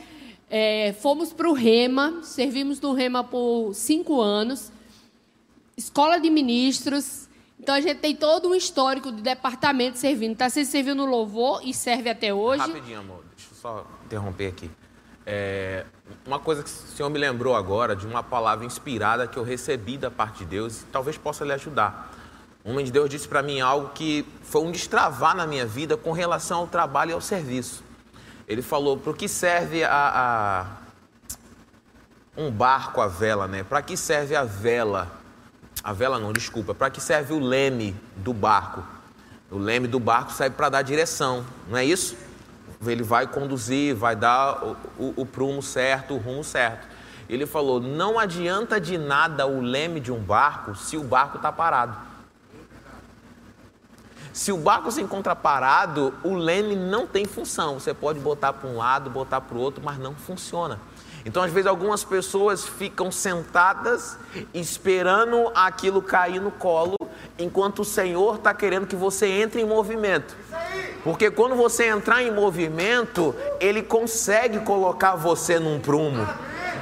[0.50, 4.70] É, fomos para o Rema, servimos no Rema por cinco anos.
[5.74, 7.30] Escola de ministros.
[7.58, 10.32] Então a gente tem todo um histórico de departamento servindo.
[10.32, 12.60] Está se servindo no louvor e serve até hoje.
[12.60, 13.24] Rapidinho, amor.
[13.34, 14.70] Deixa eu só interromper aqui.
[15.24, 15.86] É,
[16.26, 19.96] uma coisa que o Senhor me lembrou agora de uma palavra inspirada que eu recebi
[19.96, 22.19] da parte de Deus, talvez possa lhe ajudar.
[22.64, 25.96] Um homem de Deus disse para mim algo que foi um destravar na minha vida
[25.96, 27.82] com relação ao trabalho e ao serviço.
[28.46, 30.66] Ele falou: para o que serve a,
[32.36, 33.62] a, um barco a vela, né?
[33.62, 35.10] Para que serve a vela?
[35.82, 36.74] A vela não, desculpa.
[36.74, 38.84] Para que serve o leme do barco?
[39.50, 42.16] O leme do barco serve para dar direção, não é isso?
[42.86, 46.86] Ele vai conduzir, vai dar o, o, o prumo certo, o rumo certo.
[47.28, 51.50] Ele falou: não adianta de nada o leme de um barco se o barco está
[51.50, 52.09] parado.
[54.40, 57.78] Se o barco se encontra parado, o leme não tem função.
[57.78, 60.80] Você pode botar para um lado, botar para o outro, mas não funciona.
[61.26, 64.16] Então, às vezes, algumas pessoas ficam sentadas
[64.54, 66.96] esperando aquilo cair no colo,
[67.38, 70.34] enquanto o Senhor está querendo que você entre em movimento.
[71.04, 76.26] Porque quando você entrar em movimento, Ele consegue colocar você num prumo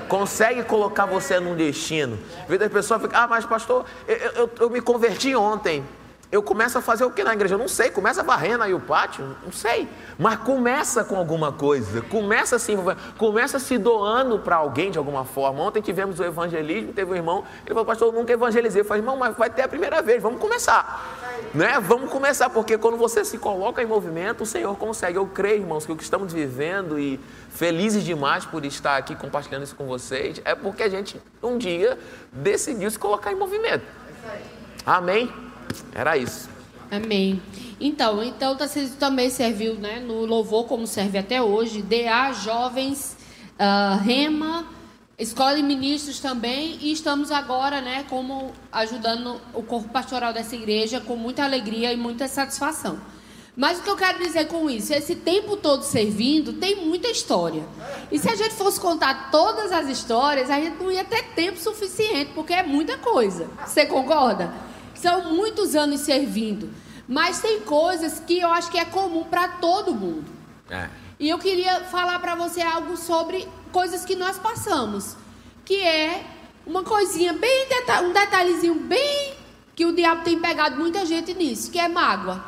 [0.09, 2.19] consegue colocar você num destino.
[2.41, 5.85] Às vezes a pessoa fica, ah, mas pastor, eu, eu, eu me converti ontem.
[6.31, 7.55] Eu começo a fazer o que na igreja?
[7.55, 9.35] Eu não sei, começa varrendo aí o pátio?
[9.43, 9.89] Não sei.
[10.19, 12.77] Mas começa com alguma coisa, começa assim,
[13.17, 15.63] começa se doando para alguém de alguma forma.
[15.63, 18.83] Ontem tivemos o evangelismo, teve um irmão, ele falou, pastor, eu nunca evangelizei.
[18.83, 21.49] Eu falei, irmão, mas vai ter a primeira vez, vamos começar.
[21.55, 21.81] Né?
[21.81, 25.17] Vamos começar, porque quando você se coloca em movimento, o Senhor consegue.
[25.17, 29.63] Eu creio, irmãos, que o que estamos vivendo e felizes demais por estar aqui compartilhando
[29.63, 31.99] isso com vocês, é porque a gente um dia
[32.31, 33.85] decidiu se colocar em movimento.
[34.85, 35.48] Amém?
[35.95, 36.49] Era isso.
[36.91, 37.41] Amém.
[37.81, 43.17] Então, então Tarcísio também serviu né, no louvor, como serve até hoje, DA, Jovens,
[43.59, 44.67] uh, Rema,
[45.19, 51.01] Escola de Ministros também, e estamos agora né, como ajudando o corpo pastoral dessa igreja
[51.01, 52.99] com muita alegria e muita satisfação.
[53.57, 54.95] Mas o que eu quero dizer com isso?
[54.95, 57.65] Esse tempo todo servindo tem muita história.
[58.11, 61.59] E se a gente fosse contar todas as histórias, a gente não ia ter tempo
[61.59, 63.51] suficiente, porque é muita coisa.
[63.67, 64.55] Você concorda?
[65.01, 66.71] São muitos anos servindo.
[67.07, 70.31] Mas tem coisas que eu acho que é comum para todo mundo.
[70.69, 70.89] É.
[71.19, 75.17] E eu queria falar para você algo sobre coisas que nós passamos.
[75.65, 76.25] Que é
[76.67, 77.67] uma coisinha bem,
[78.05, 79.35] um detalhezinho bem
[79.75, 82.45] que o diabo tem pegado muita gente nisso, que é mágoa.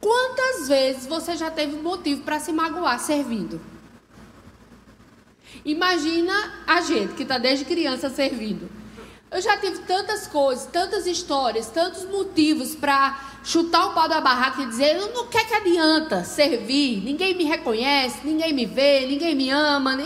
[0.00, 3.60] Quantas vezes você já teve motivo para se magoar servindo?
[5.64, 6.32] Imagina
[6.66, 8.68] a gente que está desde criança servindo.
[9.34, 14.62] Eu já tive tantas coisas, tantas histórias, tantos motivos para chutar o pau da barraca
[14.62, 19.50] e dizer: não quer que adianta servir, ninguém me reconhece, ninguém me vê, ninguém me
[19.50, 19.98] ama.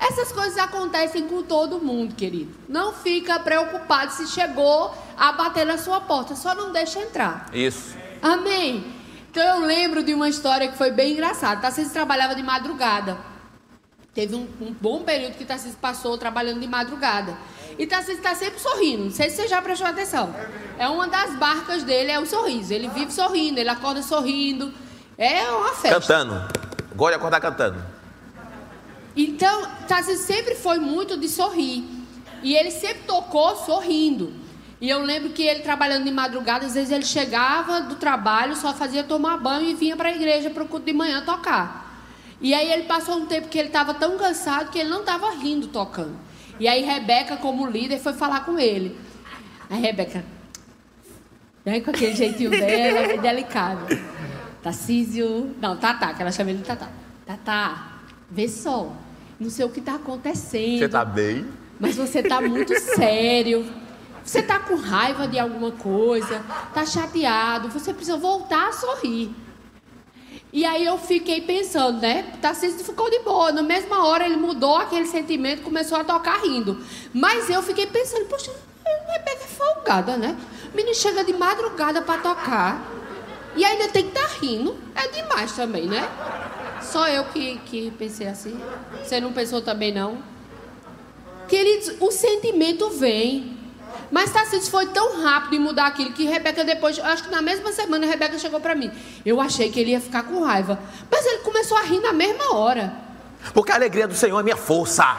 [0.00, 2.56] Essas coisas acontecem com todo mundo, querido.
[2.70, 7.50] Não fica preocupado se chegou a bater na sua porta, só não deixa entrar.
[7.52, 7.94] Isso.
[8.22, 8.82] Amém.
[9.30, 11.70] Então eu lembro de uma história que foi bem engraçada.
[11.70, 13.18] Vocês trabalhava de madrugada.
[14.14, 17.36] Teve um, um bom período que Tarcísio passou trabalhando de madrugada.
[17.78, 19.04] E Tarcísio está sempre sorrindo.
[19.04, 20.34] Não sei se você já prestou atenção.
[20.78, 22.72] É uma das barcas dele, é o sorriso.
[22.72, 24.72] Ele vive sorrindo, ele acorda sorrindo.
[25.16, 26.00] É uma festa.
[26.00, 26.34] Cantando.
[26.94, 27.82] Gosta de acordar cantando.
[29.16, 31.84] Então, Tarcísio sempre foi muito de sorrir.
[32.42, 34.32] E ele sempre tocou sorrindo.
[34.80, 38.74] E eu lembro que ele trabalhando de madrugada, às vezes ele chegava do trabalho, só
[38.74, 42.04] fazia tomar banho e vinha para a igreja para o culto de manhã tocar.
[42.40, 45.30] E aí ele passou um tempo que ele estava tão cansado que ele não estava
[45.30, 46.16] rindo tocando.
[46.62, 48.96] E aí Rebeca, como líder, foi falar com ele.
[49.68, 50.24] Aí Rebeca,
[51.64, 53.86] né, com aquele jeitinho dela, delicado.
[54.62, 55.56] Tarcísio.
[55.60, 56.88] Não, Tatá, que ela chama ele de Tatá.
[57.26, 57.98] Tatá,
[58.30, 58.92] vê só.
[59.40, 60.78] Não sei o que está acontecendo.
[60.78, 61.44] Você tá bem?
[61.80, 63.66] Mas você está muito sério.
[64.22, 69.34] Você está com raiva de alguma coisa, está chateado, você precisa voltar a sorrir.
[70.52, 72.24] E aí eu fiquei pensando, né?
[72.42, 73.50] Tarcísio ficou de boa.
[73.52, 76.78] Na mesma hora ele mudou aquele sentimento, começou a tocar rindo.
[77.14, 78.52] Mas eu fiquei pensando, poxa,
[78.84, 80.36] Rebeca é folgada, né?
[80.72, 82.86] O menino chega de madrugada para tocar.
[83.56, 84.76] E ainda tem que estar tá rindo.
[84.94, 86.06] É demais também, né?
[86.82, 88.60] Só eu que, que pensei assim.
[89.02, 90.22] Você não pensou também, não?
[91.48, 93.61] Queridos, o sentimento vem.
[94.12, 97.72] Mas Tarcísio foi tão rápido em mudar aquilo que Rebeca depois, acho que na mesma
[97.72, 98.92] semana, Rebeca chegou para mim.
[99.24, 100.78] Eu achei que ele ia ficar com raiva.
[101.10, 102.92] Mas ele começou a rir na mesma hora.
[103.54, 105.16] Porque a alegria do Senhor é minha força.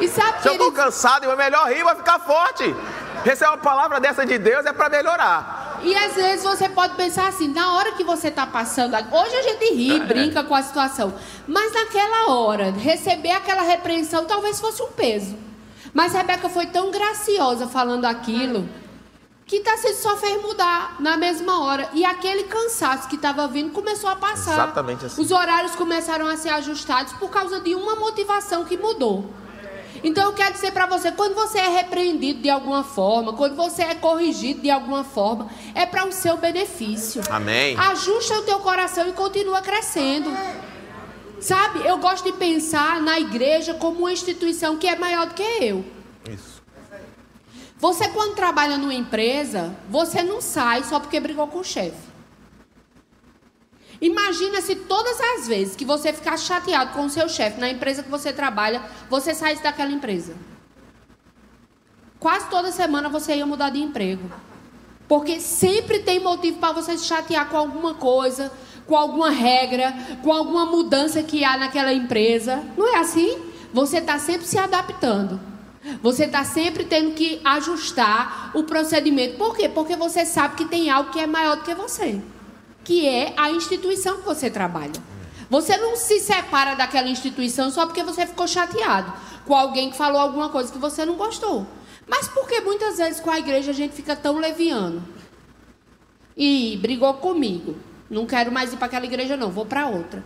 [0.00, 0.76] E sabe Se eu estou ele...
[0.76, 2.74] cansado, é melhor rir, vai ficar forte.
[3.22, 5.78] Receber uma palavra dessa de Deus é para melhorar.
[5.82, 9.42] E às vezes você pode pensar assim, na hora que você está passando, hoje a
[9.42, 10.00] gente ri, é.
[10.00, 11.12] brinca com a situação,
[11.46, 15.51] mas naquela hora, receber aquela repreensão talvez fosse um peso.
[15.92, 18.68] Mas Rebeca foi tão graciosa falando aquilo
[19.46, 21.88] que Tarcísio só fez mudar na mesma hora.
[21.92, 24.54] E aquele cansaço que estava vindo começou a passar.
[24.54, 25.20] Exatamente assim.
[25.20, 29.26] Os horários começaram a ser ajustados por causa de uma motivação que mudou.
[30.02, 33.82] Então eu quero dizer para você, quando você é repreendido de alguma forma, quando você
[33.82, 37.22] é corrigido de alguma forma, é para o seu benefício.
[37.30, 37.76] Amém.
[37.78, 40.30] Ajusta o teu coração e continua crescendo.
[41.42, 45.42] Sabe, eu gosto de pensar na igreja como uma instituição que é maior do que
[45.42, 45.84] eu.
[46.32, 46.62] Isso.
[47.78, 52.12] Você, quando trabalha numa empresa, você não sai só porque brigou com o chefe.
[54.00, 58.04] Imagina se todas as vezes que você ficar chateado com o seu chefe na empresa
[58.04, 60.36] que você trabalha, você saísse daquela empresa.
[62.20, 64.30] Quase toda semana você ia mudar de emprego.
[65.08, 68.52] Porque sempre tem motivo para você se chatear com alguma coisa,
[68.92, 72.62] com alguma regra, com alguma mudança que há naquela empresa.
[72.76, 73.38] Não é assim?
[73.72, 75.40] Você está sempre se adaptando.
[76.02, 79.38] Você está sempre tendo que ajustar o procedimento.
[79.38, 79.66] Por quê?
[79.66, 82.20] Porque você sabe que tem algo que é maior do que você,
[82.84, 84.92] que é a instituição que você trabalha.
[85.48, 89.10] Você não se separa daquela instituição só porque você ficou chateado
[89.46, 91.66] com alguém que falou alguma coisa que você não gostou.
[92.06, 95.02] Mas por que muitas vezes com a igreja a gente fica tão leviano?
[96.36, 97.74] E brigou comigo.
[98.12, 100.22] Não quero mais ir para aquela igreja, não, vou para outra.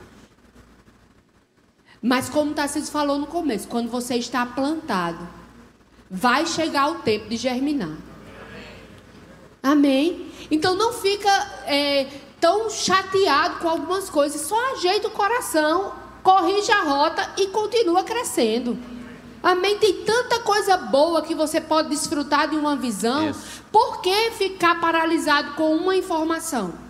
[2.02, 5.26] Mas como Tarcísio falou no começo, quando você está plantado,
[6.10, 7.96] vai chegar o tempo de germinar.
[9.62, 10.32] Amém?
[10.50, 11.30] Então não fica
[11.64, 12.08] é,
[12.40, 15.92] tão chateado com algumas coisas, só ajeita o coração,
[16.24, 18.76] corrige a rota e continua crescendo.
[19.40, 19.78] Amém?
[19.78, 23.30] Tem tanta coisa boa que você pode desfrutar de uma visão.
[23.30, 23.62] Isso.
[23.70, 26.85] Por que ficar paralisado com uma informação?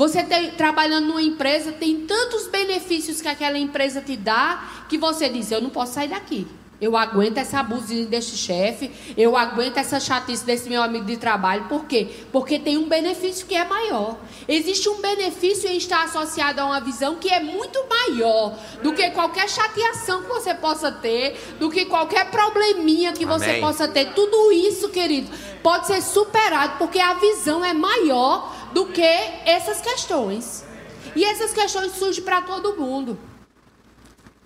[0.00, 5.28] Você tem, trabalhando numa empresa, tem tantos benefícios que aquela empresa te dá que você
[5.28, 6.46] diz: eu não posso sair daqui.
[6.80, 11.66] Eu aguento essa abusinha desse chefe, eu aguento essa chatice desse meu amigo de trabalho.
[11.68, 12.08] Por quê?
[12.32, 14.16] Porque tem um benefício que é maior.
[14.48, 19.10] Existe um benefício em estar associado a uma visão que é muito maior do que
[19.10, 23.38] qualquer chateação que você possa ter, do que qualquer probleminha que Amém.
[23.38, 24.14] você possa ter.
[24.14, 25.30] Tudo isso, querido,
[25.62, 30.64] pode ser superado porque a visão é maior do que essas questões.
[31.14, 33.18] E essas questões surgem para todo mundo.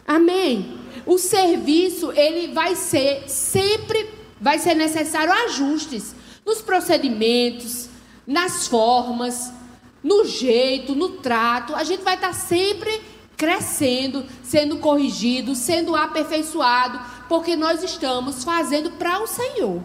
[0.06, 0.78] Amém.
[1.06, 7.88] O serviço, ele vai ser sempre vai ser necessário ajustes nos procedimentos,
[8.26, 9.50] nas formas,
[10.02, 11.74] no jeito, no trato.
[11.74, 13.02] A gente vai estar sempre
[13.38, 19.82] crescendo, sendo corrigido, sendo aperfeiçoado, porque nós estamos fazendo para o Senhor.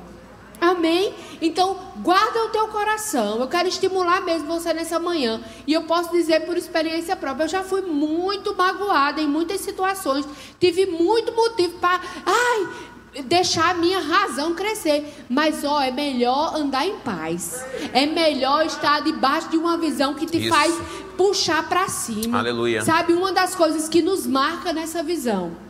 [0.62, 1.14] Amém?
[1.42, 3.40] Então, guarda o teu coração.
[3.40, 5.42] Eu quero estimular mesmo você nessa manhã.
[5.66, 10.26] E eu posso dizer por experiência própria, eu já fui muito magoada em muitas situações.
[10.60, 15.26] Tive muito motivo para, ai, deixar a minha razão crescer.
[15.30, 17.64] Mas ó, é melhor andar em paz.
[17.94, 20.50] É melhor estar debaixo de uma visão que te Isso.
[20.50, 20.74] faz
[21.18, 22.40] puxar para cima.
[22.40, 22.82] Aleluia.
[22.84, 25.69] Sabe, uma das coisas que nos marca nessa visão.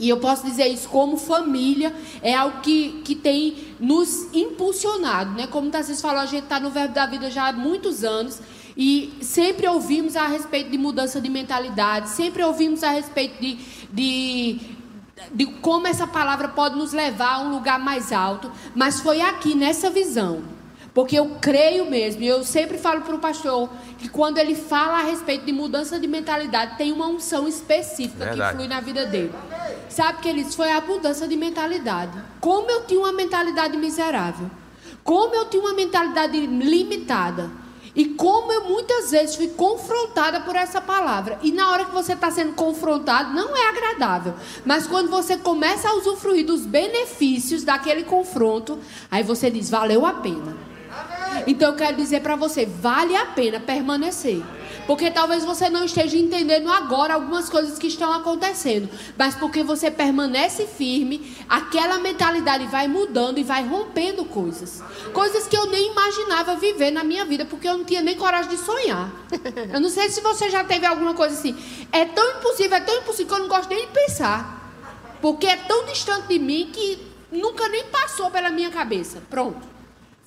[0.00, 5.46] E eu posso dizer isso como família, é algo que, que tem nos impulsionado, né?
[5.46, 8.40] Como Tarcísio falou, a gente está no Verbo da Vida já há muitos anos.
[8.74, 13.58] E sempre ouvimos a respeito de mudança de mentalidade, sempre ouvimos a respeito de,
[13.92, 14.60] de,
[15.32, 18.50] de como essa palavra pode nos levar a um lugar mais alto.
[18.74, 20.42] Mas foi aqui, nessa visão,
[20.94, 25.00] porque eu creio mesmo, e eu sempre falo para o pastor que quando ele fala
[25.00, 28.52] a respeito de mudança de mentalidade, tem uma unção específica Verdade.
[28.52, 29.32] que flui na vida dele.
[29.88, 32.18] Sabe, queridos, foi a mudança de mentalidade.
[32.40, 34.50] Como eu tinha uma mentalidade miserável.
[35.02, 37.50] Como eu tinha uma mentalidade limitada.
[37.94, 41.38] E como eu muitas vezes fui confrontada por essa palavra.
[41.42, 44.34] E na hora que você está sendo confrontado, não é agradável.
[44.64, 48.78] Mas quando você começa a usufruir dos benefícios daquele confronto,
[49.10, 50.69] aí você diz: valeu a pena.
[51.46, 54.42] Então eu quero dizer para você: vale a pena permanecer.
[54.86, 59.88] Porque talvez você não esteja entendendo agora algumas coisas que estão acontecendo, mas porque você
[59.88, 64.82] permanece firme, aquela mentalidade vai mudando e vai rompendo coisas.
[65.12, 68.50] Coisas que eu nem imaginava viver na minha vida, porque eu não tinha nem coragem
[68.50, 69.10] de sonhar.
[69.72, 71.56] Eu não sei se você já teve alguma coisa assim.
[71.92, 74.72] É tão impossível, é tão impossível que eu não gosto nem de pensar.
[75.20, 76.98] Porque é tão distante de mim que
[77.30, 79.22] nunca nem passou pela minha cabeça.
[79.30, 79.69] Pronto.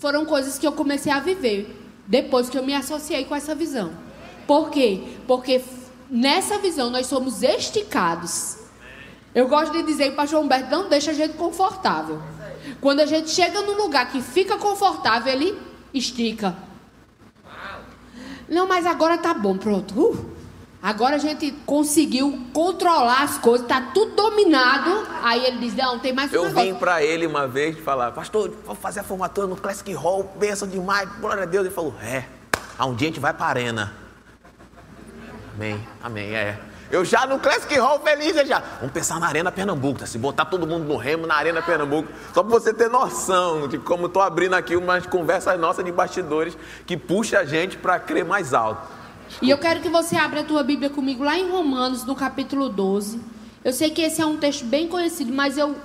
[0.04, 3.90] Foram coisas que eu comecei a viver depois que eu me associei com essa visão.
[4.46, 5.02] Por quê?
[5.26, 5.62] Porque
[6.10, 8.58] nessa visão nós somos esticados.
[9.34, 12.22] Eu gosto de dizer que o pastor Humberto não deixa a gente confortável.
[12.82, 15.58] Quando a gente chega num lugar que fica confortável, ele
[15.94, 16.54] estica.
[18.50, 19.98] Não, mas agora tá bom, pronto.
[19.98, 20.33] Uh,
[20.84, 25.08] agora a gente conseguiu controlar as coisas, tá tudo dominado.
[25.24, 26.74] Aí ele diz: Não, tem mais um Eu negócio.
[26.74, 30.68] vim para ele uma vez falar, pastor, vou fazer a formatura no Classic Hall, benção
[30.68, 31.66] demais, glória a Deus.
[31.66, 32.26] Ele falou, é,
[32.78, 33.94] a um dia a gente vai para a arena.
[35.56, 36.60] Amém, amém, é.
[36.92, 38.62] Eu já no Classic Hall feliz, já.
[38.80, 40.06] Vamos pensar na Arena Pernambuco, tá?
[40.06, 43.80] se botar todo mundo no remo na Arena Pernambuco, só para você ter noção de
[43.80, 46.56] como estou abrindo aqui umas conversas nossas de bastidores
[46.86, 49.03] que puxa a gente para crer mais alto.
[49.42, 52.70] E eu quero que você abra a tua Bíblia comigo lá em Romanos, no capítulo
[52.70, 53.20] 12.
[53.64, 55.76] Eu sei que esse é um texto bem conhecido, mas eu,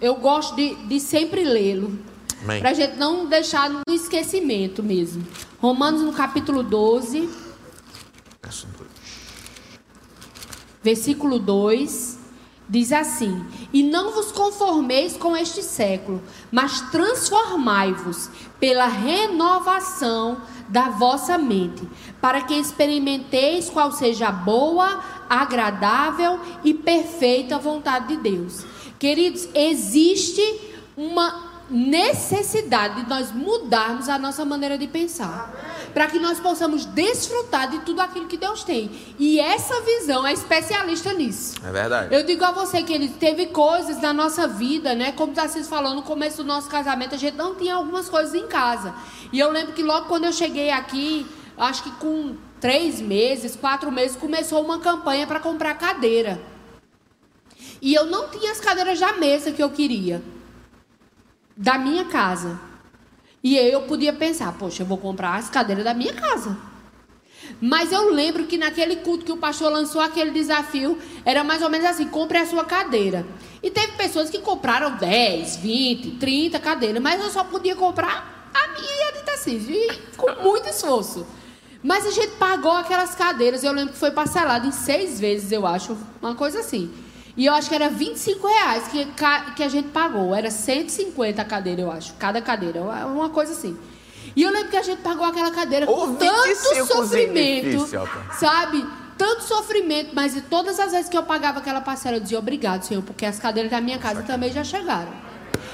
[0.00, 1.98] eu gosto de, de sempre lê-lo.
[2.44, 5.26] Para a gente não deixar no esquecimento mesmo.
[5.60, 7.28] Romanos, no capítulo 12,
[10.82, 12.13] versículo 2,
[12.68, 20.38] diz assim: E não vos conformeis com este século, mas transformai-vos pela renovação
[20.68, 21.86] da vossa mente,
[22.20, 28.64] para que experimenteis qual seja a boa, agradável e perfeita vontade de Deus.
[28.98, 30.42] Queridos, existe
[30.96, 35.52] uma necessidade de nós mudarmos a nossa maneira de pensar.
[35.92, 38.90] Para que nós possamos desfrutar de tudo aquilo que Deus tem.
[39.18, 41.54] E essa visão é especialista nisso.
[41.64, 42.14] É verdade.
[42.14, 45.12] Eu digo a você que ele teve coisas na nossa vida, né?
[45.12, 48.34] Como o Tarcísio falou, no começo do nosso casamento, a gente não tinha algumas coisas
[48.34, 48.92] em casa.
[49.32, 53.92] E eu lembro que logo quando eu cheguei aqui, acho que com três meses, quatro
[53.92, 56.40] meses, começou uma campanha para comprar cadeira.
[57.80, 60.33] E eu não tinha as cadeiras da mesa que eu queria.
[61.56, 62.58] Da minha casa.
[63.42, 66.56] E eu podia pensar, poxa, eu vou comprar as cadeiras da minha casa.
[67.60, 71.70] Mas eu lembro que naquele culto que o pastor lançou aquele desafio, era mais ou
[71.70, 73.26] menos assim: compre a sua cadeira.
[73.62, 78.68] E teve pessoas que compraram 10, 20, 30 cadeiras, mas eu só podia comprar a
[78.68, 79.74] minha e a de Tarcísio,
[80.16, 81.26] com muito esforço.
[81.82, 85.66] Mas a gente pagou aquelas cadeiras, eu lembro que foi parcelado em seis vezes, eu
[85.66, 86.90] acho, uma coisa assim.
[87.36, 89.06] E eu acho que era 25 reais que,
[89.56, 90.34] que a gente pagou.
[90.34, 92.14] Era 150 a cadeira, eu acho.
[92.14, 92.80] Cada cadeira.
[92.82, 93.76] Uma coisa assim.
[94.36, 97.88] E eu lembro que a gente pagou aquela cadeira com tanto 25 sofrimento.
[98.38, 98.86] Sabe?
[99.18, 102.82] Tanto sofrimento, mas e todas as vezes que eu pagava aquela parcela, eu dizia obrigado,
[102.82, 105.12] Senhor, porque as cadeiras da minha casa também já chegaram.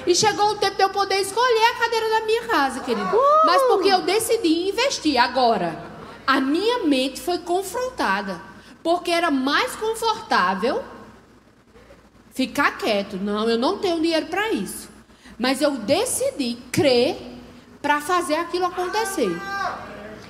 [0.07, 3.11] E chegou o tempo de eu poder escolher a cadeira da minha casa, querido.
[3.47, 5.19] Mas porque eu decidi investir.
[5.19, 5.79] Agora,
[6.27, 8.41] a minha mente foi confrontada.
[8.83, 10.83] Porque era mais confortável
[12.41, 13.19] ficar quieto.
[13.19, 14.89] Não, eu não tenho dinheiro para isso.
[15.39, 17.19] Mas eu decidi crer
[17.83, 19.31] para fazer aquilo acontecer.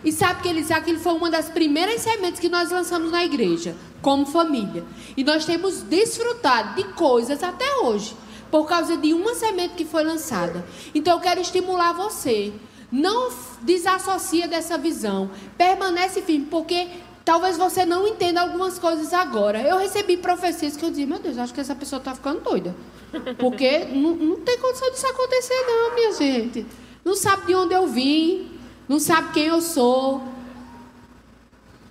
[0.03, 3.77] E sabe que eles, aquilo foi uma das primeiras sementes que nós lançamos na igreja,
[4.03, 4.85] como família.
[5.17, 8.17] E nós temos desfrutado de coisas até hoje,
[8.51, 10.67] por causa de uma semente que foi lançada.
[10.93, 12.53] Então eu quero estimular você.
[12.91, 13.31] Não
[13.63, 15.31] desassocia dessa visão.
[15.57, 16.89] Permanece firme, porque
[17.31, 19.63] talvez você não entenda algumas coisas agora.
[19.63, 22.75] Eu recebi profecias que eu dizia, meu Deus, acho que essa pessoa está ficando doida.
[23.39, 26.67] Porque não, não tem condição disso acontecer, não, minha gente.
[27.05, 28.51] Não sabe de onde eu vim,
[28.89, 30.25] não sabe quem eu sou.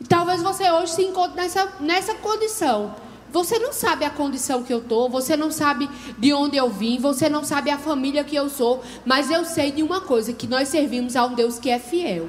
[0.09, 2.93] Talvez você hoje se encontre nessa, nessa condição.
[3.31, 6.99] Você não sabe a condição que eu estou, você não sabe de onde eu vim,
[6.99, 10.47] você não sabe a família que eu sou, mas eu sei de uma coisa: que
[10.47, 12.27] nós servimos a um Deus que é fiel.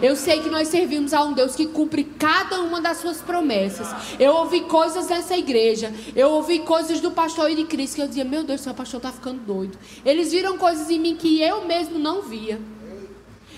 [0.00, 3.88] Eu sei que nós servimos a um Deus que cumpre cada uma das suas promessas.
[4.18, 5.92] Eu ouvi coisas nessa igreja.
[6.14, 8.98] Eu ouvi coisas do pastor e de Cristo que eu dizia: Meu Deus, o pastor
[8.98, 9.78] está ficando doido.
[10.04, 12.60] Eles viram coisas em mim que eu mesmo não via.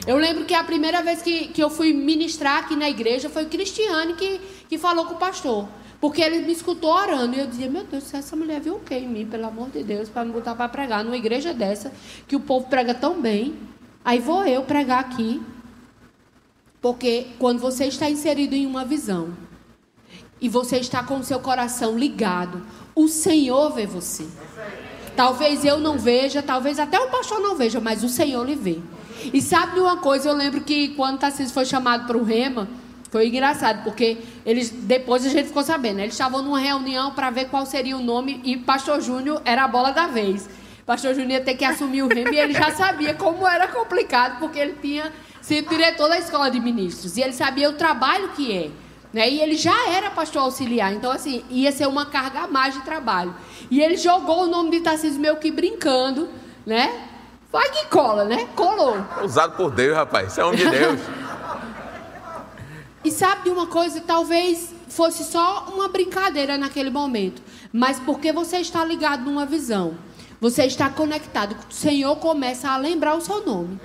[0.06, 3.44] Eu lembro que a primeira vez que, que eu fui ministrar aqui na igreja foi
[3.44, 5.68] o Cristiane que, que falou com o pastor.
[6.00, 7.36] Porque ele me escutou orando.
[7.36, 9.82] E eu dizia, meu Deus, essa mulher viu o que em mim, pelo amor de
[9.82, 11.92] Deus, para me botar para pregar numa igreja dessa,
[12.26, 13.54] que o povo prega tão bem.
[14.02, 15.42] Aí vou eu pregar aqui.
[16.80, 19.30] Porque quando você está inserido em uma visão
[20.40, 22.62] e você está com o seu coração ligado,
[22.94, 24.26] o Senhor vê você.
[25.14, 28.78] Talvez eu não veja, talvez até o pastor não veja, mas o Senhor lhe vê.
[29.34, 32.66] E sabe de uma coisa, eu lembro que quando Tarcísio foi chamado para o Rema,
[33.10, 36.04] foi engraçado, porque eles depois a gente ficou sabendo, né?
[36.04, 39.68] eles estavam numa reunião para ver qual seria o nome e Pastor Júnior era a
[39.68, 40.48] bola da vez.
[40.86, 44.38] Pastor Júnior ia ter que assumir o Rema e ele já sabia como era complicado,
[44.38, 48.52] porque ele tinha sido diretor da escola de ministros e ele sabia o trabalho que
[48.52, 48.70] é.
[49.12, 49.28] Né?
[49.28, 52.80] E ele já era pastor auxiliar, então assim, ia ser uma carga a mais de
[52.82, 53.34] trabalho.
[53.70, 56.28] E ele jogou o nome de Tarcísio meio que brincando,
[56.64, 57.08] né?
[57.50, 58.46] Vai que cola, né?
[58.54, 58.96] Colou.
[59.24, 60.30] Usado por Deus, rapaz.
[60.30, 61.00] Isso é homem de Deus.
[63.04, 64.00] e sabe de uma coisa?
[64.00, 67.42] Talvez fosse só uma brincadeira naquele momento.
[67.72, 69.96] Mas porque você está ligado numa visão,
[70.40, 73.80] você está conectado, o Senhor começa a lembrar o seu nome,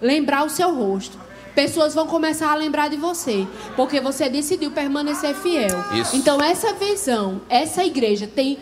[0.00, 1.18] lembrar o seu rosto.
[1.54, 5.76] Pessoas vão começar a lembrar de você, porque você decidiu permanecer fiel.
[5.92, 6.14] Isso.
[6.14, 8.58] Então, essa visão, essa igreja tem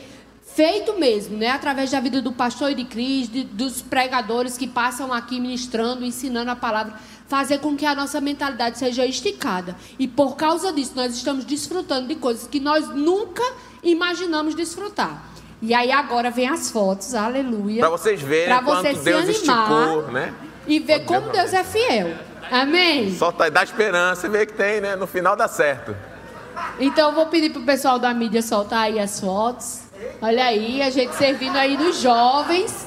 [0.57, 1.51] feito mesmo, né?
[1.51, 6.03] Através da vida do pastor e de Cris, de, dos pregadores que passam aqui ministrando,
[6.03, 6.95] ensinando a palavra,
[7.29, 9.77] fazer com que a nossa mentalidade seja esticada.
[9.99, 13.43] E por causa disso, nós estamos desfrutando de coisas que nós nunca
[13.83, 15.23] imaginamos desfrutar.
[15.61, 17.81] E aí agora vem as fotos, aleluia.
[17.81, 20.33] Para vocês verem pra você quanto Deus esticou, né?
[20.67, 22.15] E ver como Deus é fiel.
[22.51, 23.15] Amém.
[23.17, 24.97] Só tá, dá esperança e ver que tem, né?
[24.97, 25.97] No final dá certo.
[26.79, 29.83] Então eu vou pedir pro pessoal da mídia soltar aí as fotos.
[30.21, 32.87] Olha aí, a gente servindo aí dos jovens,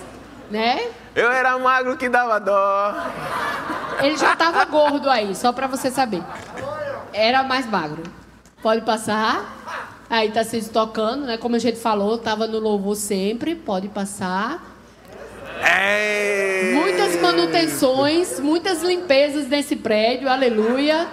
[0.50, 0.90] né?
[1.16, 2.96] Eu era magro que dava dó.
[4.02, 6.24] Ele já estava gordo aí, só para você saber.
[7.12, 8.04] Era mais magro.
[8.62, 9.58] Pode passar.
[10.10, 11.38] Aí tá se tocando, né?
[11.38, 13.56] Como a gente falou, tava no louvor sempre.
[13.56, 14.69] Pode passar.
[15.60, 16.74] Ei.
[16.74, 20.30] Muitas manutenções, muitas limpezas nesse prédio.
[20.30, 21.08] Aleluia.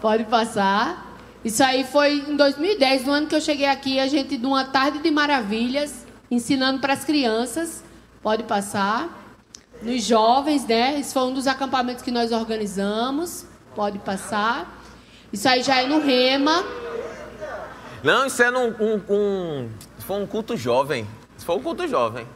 [0.00, 1.16] Pode passar.
[1.44, 4.64] Isso aí foi em 2010, no ano que eu cheguei aqui, a gente de uma
[4.64, 7.82] tarde de maravilhas, ensinando para as crianças.
[8.22, 9.18] Pode passar.
[9.82, 10.98] Nos jovens, né?
[10.98, 13.46] Isso foi um dos acampamentos que nós organizamos.
[13.74, 14.78] Pode passar.
[15.32, 16.62] Isso aí já é no Rema.
[18.02, 19.70] Não, isso é num, um, um,
[20.00, 21.06] foi um culto jovem.
[21.36, 22.26] Isso foi um culto jovem.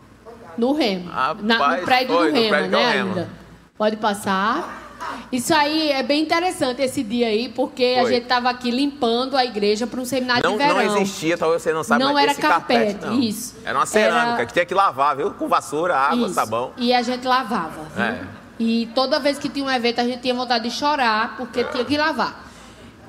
[0.57, 0.73] No.
[0.73, 2.93] Rapaz, Na, no prédio foi, do Rema, prédio né?
[2.93, 3.29] Ainda.
[3.77, 4.83] Pode passar.
[5.31, 8.05] Isso aí é bem interessante esse dia aí, porque Foi.
[8.05, 10.77] a gente estava aqui limpando a igreja para um seminário não, de verão.
[10.77, 13.21] Não existia, talvez você não sabe, não era carpete, carpete não.
[13.21, 13.57] isso.
[13.65, 14.47] Era uma cerâmica era...
[14.47, 15.33] que tinha que lavar, viu?
[15.33, 16.35] Com vassoura, água, isso.
[16.35, 16.73] sabão.
[16.77, 17.83] E a gente lavava.
[18.01, 18.25] É.
[18.59, 21.85] E toda vez que tinha um evento a gente tinha vontade de chorar porque tinha
[21.85, 22.44] que lavar.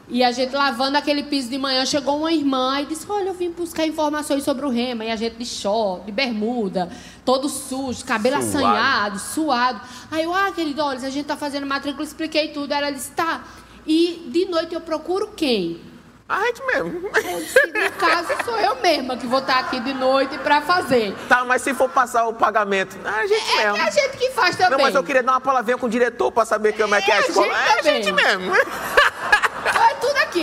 [0.08, 3.34] E a gente lavando aquele piso de manhã, chegou uma irmã e disse: Olha, eu
[3.34, 5.04] vim buscar informações sobre o rema.
[5.04, 6.90] E a gente de short, de bermuda,
[7.24, 8.58] todo sujo, cabelo suado.
[8.58, 9.82] assanhado, suado.
[10.12, 12.72] Aí eu, ah, querido, olha, a gente está fazendo matrícula, expliquei tudo.
[12.72, 13.44] Ela disse: Tá.
[13.88, 15.80] E de noite eu procuro quem?
[16.28, 17.10] A gente mesmo.
[17.14, 21.16] Disse, no caso, sou eu mesma que vou estar aqui de noite para fazer.
[21.30, 23.78] Tá, mas se for passar o pagamento, a gente é, mesmo.
[23.78, 24.72] É a gente que faz também.
[24.72, 27.02] Não, mas eu queria dar uma palavrinha com o diretor para saber como é, é
[27.02, 27.48] que é a escola.
[27.48, 28.52] É a gente mesmo.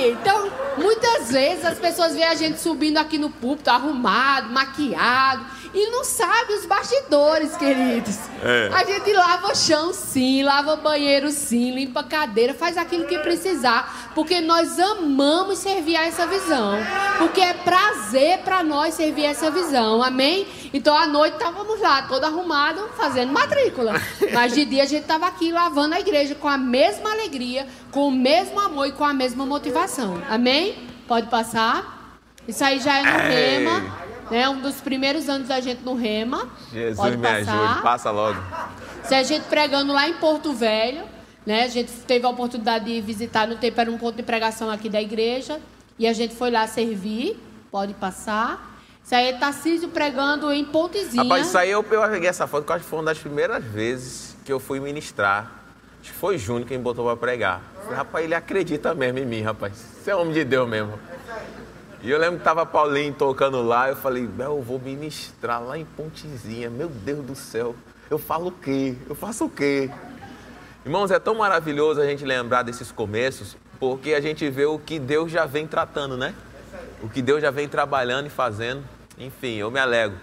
[0.04, 0.41] Então,
[1.22, 6.04] muitas vezes as pessoas veem a gente subindo aqui no púlpito, arrumado, maquiado, e não
[6.04, 8.18] sabe os bastidores, queridos.
[8.42, 8.70] É.
[8.72, 14.40] A gente lava chão sim, lava banheiro sim, limpa cadeira, faz aquilo que precisar, porque
[14.40, 16.74] nós amamos servir a essa visão.
[17.18, 20.02] Porque é prazer para nós servir essa visão.
[20.02, 20.46] Amém?
[20.74, 23.94] Então à noite estávamos lá, todo arrumado, fazendo matrícula.
[24.32, 28.08] Mas de dia a gente estava aqui lavando a igreja com a mesma alegria, com
[28.08, 30.20] o mesmo amor e com a mesma motivação.
[30.28, 30.91] Amém?
[31.12, 32.16] Pode passar.
[32.48, 33.82] Isso aí já é no Rema.
[34.30, 34.48] Né?
[34.48, 36.48] Um dos primeiros anos da gente no Rema.
[36.72, 38.40] Jesus Pode me ajude, passa logo.
[39.04, 41.04] Se a gente pregando lá em Porto Velho,
[41.44, 41.64] né?
[41.64, 44.88] A gente teve a oportunidade de visitar no tempo, era um ponto de pregação aqui
[44.88, 45.60] da igreja.
[45.98, 47.38] E a gente foi lá servir.
[47.70, 48.80] Pode passar.
[49.04, 51.24] Isso aí é Tarcísio pregando em Pontezinha.
[51.24, 53.62] Rapaz, isso aí eu, eu peguei essa foto, que acho que foi uma das primeiras
[53.62, 55.60] vezes que eu fui ministrar.
[56.00, 57.60] Acho que foi Júnior quem botou para pregar.
[57.90, 59.91] Rapaz, ele acredita mesmo em mim, rapaz.
[60.02, 60.98] Você é homem de Deus mesmo.
[62.02, 65.84] E eu lembro que tava Paulinho tocando lá, eu falei, eu vou ministrar lá em
[65.84, 67.76] Pontezinha, meu Deus do céu.
[68.10, 68.96] Eu falo o quê?
[69.08, 69.88] Eu faço o quê?
[70.84, 74.98] Irmãos, é tão maravilhoso a gente lembrar desses começos, porque a gente vê o que
[74.98, 76.34] Deus já vem tratando, né?
[77.00, 78.82] O que Deus já vem trabalhando e fazendo.
[79.16, 80.18] Enfim, eu me alegro.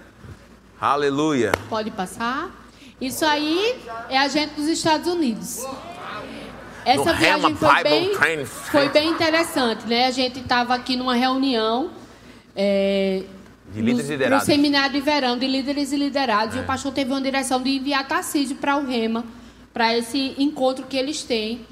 [0.77, 1.53] Aleluia.
[1.69, 2.51] Pode passar?
[2.99, 5.65] Isso aí é a gente dos Estados Unidos.
[6.85, 10.07] Essa viagem foi bem, foi bem interessante, né?
[10.07, 11.91] A gente estava aqui numa reunião
[12.55, 13.23] é,
[13.73, 14.47] de líderes no, liderados.
[14.47, 16.59] no seminário de verão de líderes e liderados é.
[16.59, 19.23] e o pastor teve uma direção de enviar Tarcísio para o Rema,
[19.73, 21.65] para esse encontro que eles têm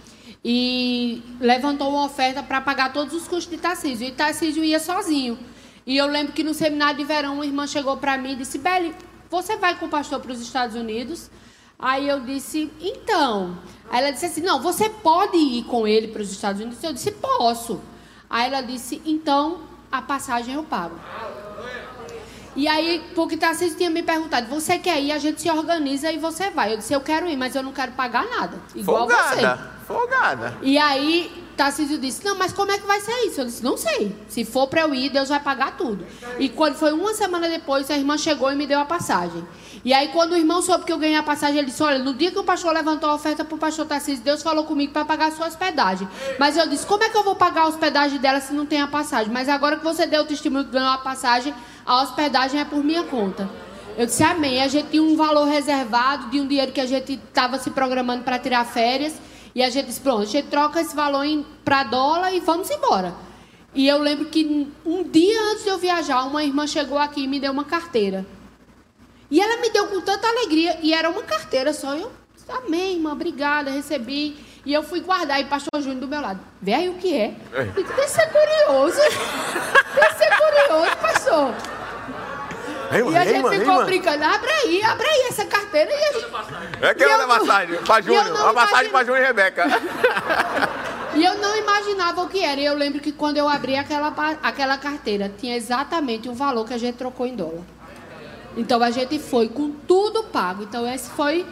[0.43, 5.37] e levantou uma oferta para pagar todos os custos de Tarcísio e Tarcísio ia sozinho.
[5.85, 8.57] E eu lembro que no seminário de verão uma irmã chegou para mim e disse:
[8.57, 8.93] Beli,
[9.29, 11.29] você vai com o pastor para os Estados Unidos?
[11.79, 13.57] Aí eu disse: então.
[13.89, 16.83] Aí ela disse assim: não, você pode ir com ele para os Estados Unidos?
[16.83, 17.79] Eu disse: posso.
[18.29, 19.59] Aí ela disse: então
[19.91, 20.99] a passagem eu pago.
[22.55, 26.17] E aí, porque Tarcísio tinha me perguntado, você quer ir, a gente se organiza e
[26.17, 26.73] você vai.
[26.73, 28.57] Eu disse, eu quero ir, mas eu não quero pagar nada.
[28.73, 29.85] Igual folgada, você.
[29.85, 30.57] Folgada.
[30.63, 33.41] E aí, Tarcísio disse, não, mas como é que vai ser isso?
[33.41, 34.15] Eu disse, não sei.
[34.27, 36.03] Se for para eu ir, Deus vai pagar tudo.
[36.39, 39.47] E quando foi uma semana depois, a irmã chegou e me deu a passagem.
[39.87, 42.13] E aí, quando o irmão soube que eu ganhei a passagem, ele disse: Olha, no
[42.13, 45.05] dia que o pastor levantou a oferta para o pastor Tarcísio, Deus falou comigo para
[45.05, 46.05] pagar a sua hospedagem.
[46.37, 48.81] Mas eu disse: Como é que eu vou pagar a hospedagem dela se não tem
[48.81, 49.31] a passagem?
[49.31, 51.53] Mas agora que você deu o testemunho que ganhou a passagem,
[51.85, 53.49] a hospedagem é por minha conta.
[53.97, 54.61] Eu disse amém.
[54.61, 58.25] A gente tinha um valor reservado de um dinheiro que a gente estava se programando
[58.25, 59.13] para tirar férias.
[59.55, 61.25] E a gente disse: Pronto, a gente troca esse valor
[61.63, 63.15] para dólar e vamos embora.
[63.73, 67.27] E eu lembro que um dia antes de eu viajar, uma irmã chegou aqui e
[67.27, 68.25] me deu uma carteira.
[69.29, 71.95] E ela me deu com tanta alegria, e era uma carteira só.
[71.95, 72.11] Eu,
[72.49, 74.37] amém, irmã, obrigada, recebi.
[74.65, 76.39] E eu fui guardar, e o pastor Júnior do meu lado.
[76.61, 77.35] Vê aí o que é.
[77.53, 77.63] é.
[77.63, 78.97] Deve ser curioso.
[79.95, 81.53] Deve ser curioso, pastor.
[82.91, 85.91] Ei, mano, e a gente ei, ficou brincando, abre aí, abre aí essa carteira.
[85.91, 86.27] E a gente...
[86.81, 89.65] É que é uma massagem pra Júnior, uma massagem pra Júnior e Rebeca.
[91.17, 92.61] E eu não imaginava o que era.
[92.61, 94.13] E eu lembro que quando eu abri aquela,
[94.43, 97.63] aquela carteira, tinha exatamente o valor que a gente trocou em dólar.
[98.57, 100.63] Então a gente foi com tudo pago.
[100.63, 101.45] Então esse foi.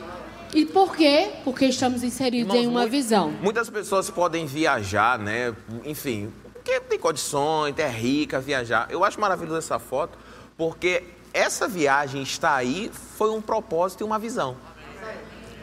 [0.54, 1.32] E por quê?
[1.44, 3.32] Porque estamos inseridos Irmãos, em uma visão.
[3.42, 5.56] Muitas pessoas podem viajar, né?
[5.86, 8.88] Enfim, porque tem condições, é rica viajar.
[8.90, 10.18] Eu acho maravilhosa essa foto,
[10.58, 14.56] porque essa viagem está aí foi um propósito e uma visão.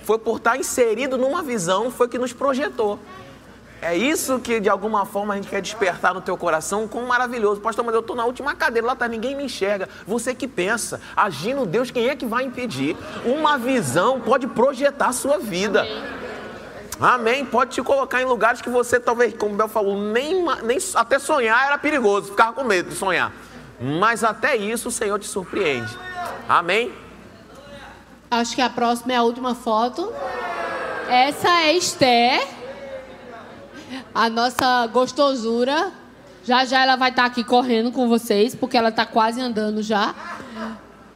[0.04, 2.98] Foi por estar inserido numa visão, foi que nos projetou.
[3.82, 7.60] É isso que de alguma forma a gente quer despertar no teu coração com maravilhoso.
[7.60, 9.88] Pastor, mas eu estou na última cadeira, lá tá, ninguém me enxerga.
[10.06, 12.96] Você que pensa, agindo Deus, quem é que vai impedir?
[13.24, 15.80] Uma visão pode projetar a sua vida.
[15.80, 16.04] Amém.
[17.00, 17.44] Amém.
[17.44, 21.18] Pode te colocar em lugares que você talvez, como o Bel falou, nem, nem até
[21.18, 23.32] sonhar era perigoso, ficava com medo de sonhar.
[23.80, 25.98] Mas até isso o Senhor te surpreende.
[26.48, 26.92] Amém.
[28.30, 30.12] Acho que a próxima é a última foto.
[31.08, 32.61] Essa é Esther
[34.14, 35.92] a nossa gostosura.
[36.44, 40.14] Já já ela vai estar aqui correndo com vocês, porque ela está quase andando já.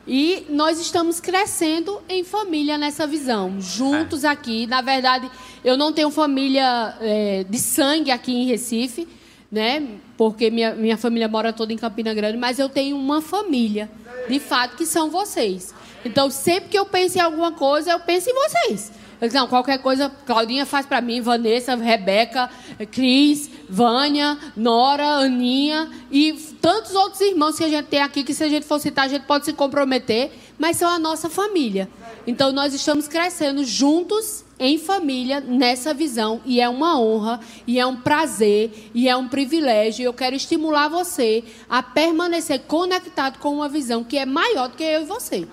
[0.06, 4.28] E nós estamos crescendo em família nessa visão, juntos é.
[4.28, 4.66] aqui.
[4.68, 5.28] Na verdade,
[5.64, 9.08] eu não tenho família é, de sangue aqui em Recife,
[9.50, 9.84] né?
[10.16, 13.90] Porque minha, minha família mora toda em Campina Grande, mas eu tenho uma família,
[14.28, 15.74] de fato, que são vocês.
[16.04, 18.92] Então, sempre que eu penso em alguma coisa, eu penso em vocês.
[19.20, 22.50] Eu disse, não, qualquer coisa, Claudinha faz para mim, Vanessa, Rebeca,
[22.90, 28.44] Cris, Vânia, Nora, Aninha e tantos outros irmãos que a gente tem aqui, que se
[28.44, 31.88] a gente for citar, a gente pode se comprometer, mas são a nossa família.
[32.26, 37.86] Então nós estamos crescendo juntos em família nessa visão e é uma honra e é
[37.86, 40.04] um prazer e é um privilégio.
[40.04, 44.82] Eu quero estimular você a permanecer conectado com uma visão que é maior do que
[44.82, 45.46] eu e você.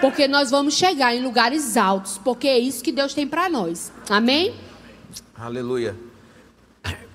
[0.00, 3.92] Porque nós vamos chegar em lugares altos, porque é isso que Deus tem para nós.
[4.08, 4.54] Amém?
[5.34, 5.96] Aleluia.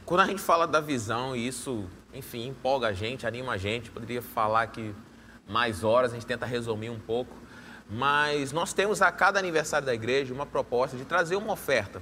[0.05, 3.91] Quando a gente fala da visão, isso, enfim, empolga a gente, anima a gente.
[3.91, 4.93] Poderia falar aqui
[5.47, 7.35] mais horas, a gente tenta resumir um pouco.
[7.89, 12.01] Mas nós temos a cada aniversário da igreja uma proposta de trazer uma oferta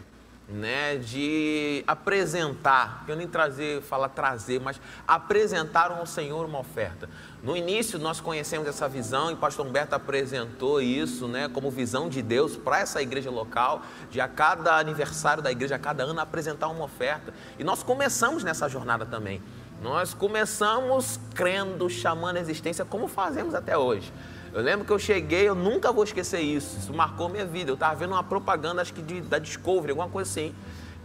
[0.50, 7.08] né, de apresentar, eu nem trazer, falar trazer, mas apresentar ao Senhor uma oferta.
[7.42, 12.10] No início nós conhecemos essa visão e o pastor Humberto apresentou isso, né, como visão
[12.10, 13.82] de Deus para essa igreja local,
[14.12, 17.34] de a cada aniversário da igreja, a cada ano apresentar uma oferta.
[17.58, 19.42] E nós começamos nessa jornada também.
[19.82, 24.12] Nós começamos crendo, chamando a existência como fazemos até hoje.
[24.52, 26.78] Eu lembro que eu cheguei, eu nunca vou esquecer isso.
[26.78, 27.72] Isso marcou minha vida.
[27.72, 30.54] Eu estava vendo uma propaganda, acho que de, da Discovery, alguma coisa assim,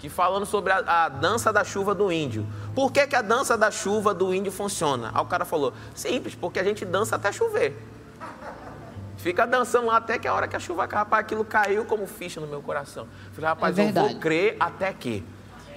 [0.05, 2.47] que falando sobre a, a, dança da chuva do índio.
[2.75, 5.11] Por que, que a dança da chuva do índio funciona?
[5.15, 7.75] Aí o cara falou: simples, porque a gente dança até chover.
[9.17, 10.99] Fica dançando lá até que a hora que a chuva cai.
[10.99, 13.07] Rapaz, aquilo caiu como ficha no meu coração.
[13.33, 15.25] Falei, rapaz, é eu vou crer até que.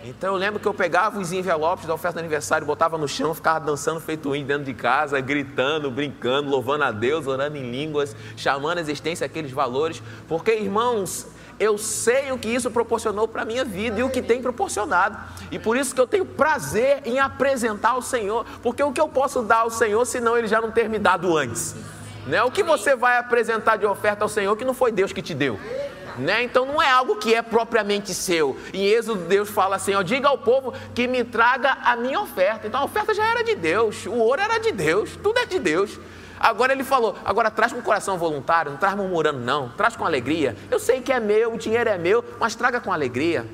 [0.04, 3.34] Então eu lembro que eu pegava os envelopes da oferta de aniversário, botava no chão,
[3.34, 8.14] ficava dançando feito índio dentro de casa, gritando, brincando, louvando a Deus, orando em línguas,
[8.36, 10.04] chamando a existência aqueles valores.
[10.28, 11.28] Porque, irmãos,
[11.60, 15.18] eu sei o que isso proporcionou para a minha vida e o que tem proporcionado.
[15.52, 19.08] E por isso que eu tenho prazer em apresentar ao Senhor, porque o que eu
[19.08, 21.76] posso dar ao Senhor, senão Ele já não ter me dado antes?
[22.28, 22.44] Né?
[22.44, 25.34] O que você vai apresentar de oferta ao Senhor que não foi Deus que te
[25.34, 25.60] deu?
[26.18, 26.44] Né?
[26.44, 28.58] Então não é algo que é propriamente seu.
[28.74, 32.68] Em Êxodo, Deus fala assim: ó, diga ao povo que me traga a minha oferta.
[32.68, 35.60] Então a oferta já era de Deus, o ouro era de Deus, tudo é de
[35.60, 36.00] Deus.
[36.40, 40.56] Agora ele falou: agora traz com coração voluntário, não traz murmurando, não, traz com alegria.
[40.70, 43.46] Eu sei que é meu, o dinheiro é meu, mas traga com alegria,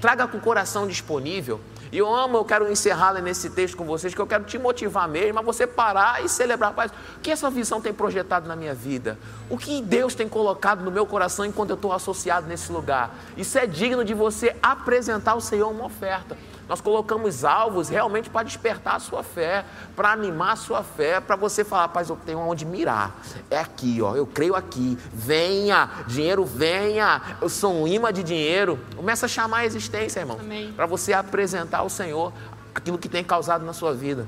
[0.00, 1.60] traga com coração disponível.
[1.92, 5.06] E eu amo, eu quero encerrar nesse texto com vocês, que eu quero te motivar
[5.06, 6.70] mesmo a você parar e celebrar.
[6.70, 9.18] Rapaz, o que essa visão tem projetado na minha vida?
[9.50, 13.14] O que Deus tem colocado no meu coração enquanto eu estou associado nesse lugar?
[13.36, 16.34] Isso é digno de você apresentar ao Senhor uma oferta.
[16.72, 19.62] Nós colocamos alvos realmente para despertar a sua fé,
[19.94, 23.14] para animar a sua fé, para você falar, rapaz, eu tenho onde mirar.
[23.50, 24.96] É aqui, ó, eu creio aqui.
[25.12, 27.36] Venha, dinheiro venha.
[27.42, 28.80] Eu sou um imã de dinheiro.
[28.96, 30.38] Começa a chamar a existência, irmão.
[30.74, 32.32] Para você apresentar ao Senhor
[32.74, 34.26] aquilo que tem causado na sua vida.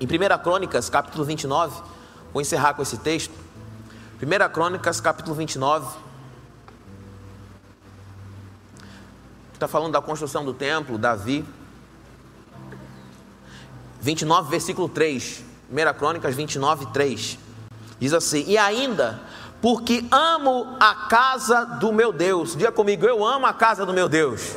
[0.00, 1.80] Em 1 Crônicas, capítulo 29,
[2.32, 3.32] vou encerrar com esse texto.
[4.20, 6.07] 1 Crônicas, capítulo 29.
[9.58, 11.44] Está falando da construção do templo, Davi.
[14.00, 15.42] 29, versículo 3.
[15.68, 17.36] 1 Crônicas 29, 3.
[17.98, 19.20] Diz assim: E ainda,
[19.60, 22.54] porque amo a casa do meu Deus.
[22.54, 24.54] Diga comigo, eu amo a casa do meu Deus.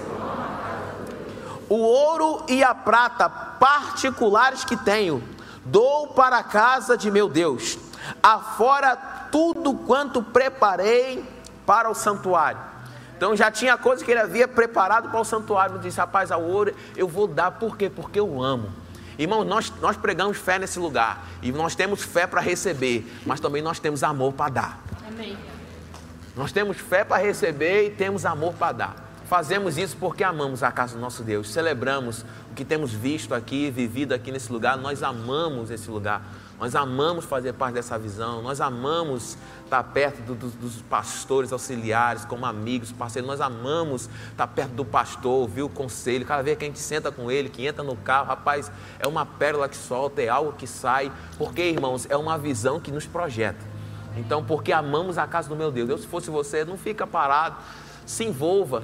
[1.67, 5.23] O ouro e a prata particulares que tenho,
[5.65, 7.75] dou para a casa de meu Deus,
[8.21, 8.95] afora
[9.31, 11.27] tudo quanto preparei
[11.65, 12.70] para o santuário.
[13.21, 15.75] Então já tinha coisa que ele havia preparado para o santuário.
[15.75, 17.87] Ele disse: Rapaz, a ouro eu vou dar, por quê?
[17.87, 18.71] Porque eu amo.
[19.15, 21.23] Irmão, nós, nós pregamos fé nesse lugar.
[21.39, 24.83] E nós temos fé para receber, mas também nós temos amor para dar.
[25.07, 25.37] Amém.
[26.35, 28.95] Nós temos fé para receber e temos amor para dar.
[29.29, 31.51] Fazemos isso porque amamos a casa do nosso Deus.
[31.51, 34.77] Celebramos o que temos visto aqui, vivido aqui nesse lugar.
[34.77, 36.23] Nós amamos esse lugar.
[36.61, 42.23] Nós amamos fazer parte dessa visão, nós amamos estar perto do, do, dos pastores auxiliares,
[42.23, 46.23] como amigos, parceiros, nós amamos estar perto do pastor, ouvir o conselho.
[46.23, 49.25] Cada vez que a gente senta com ele, que entra no carro, rapaz, é uma
[49.25, 53.65] pérola que solta, é algo que sai, porque, irmãos, é uma visão que nos projeta.
[54.15, 55.89] Então, porque amamos a casa do meu Deus.
[55.89, 57.55] Eu, se fosse você, não fica parado,
[58.05, 58.83] se envolva,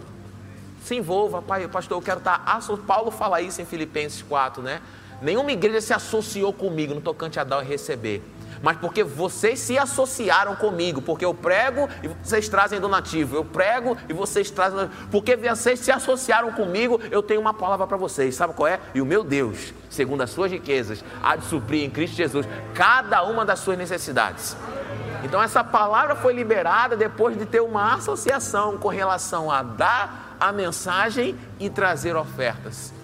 [0.83, 2.43] se envolva, pai, pastor, eu quero estar.
[2.87, 4.81] Paulo fala isso em Filipenses 4, né?
[5.21, 8.23] Nenhuma igreja se associou comigo no tocante a dar e receber.
[8.61, 13.97] Mas porque vocês se associaram comigo, porque eu prego e vocês trazem donativo, eu prego
[14.09, 18.53] e vocês trazem, porque vocês se associaram comigo, eu tenho uma palavra para vocês, sabe
[18.53, 18.79] qual é?
[18.93, 23.23] E o meu Deus, segundo as suas riquezas, há de suprir em Cristo Jesus cada
[23.23, 24.55] uma das suas necessidades.
[25.23, 30.51] Então essa palavra foi liberada depois de ter uma associação com relação a dar a
[30.51, 32.96] mensagem e trazer ofertas.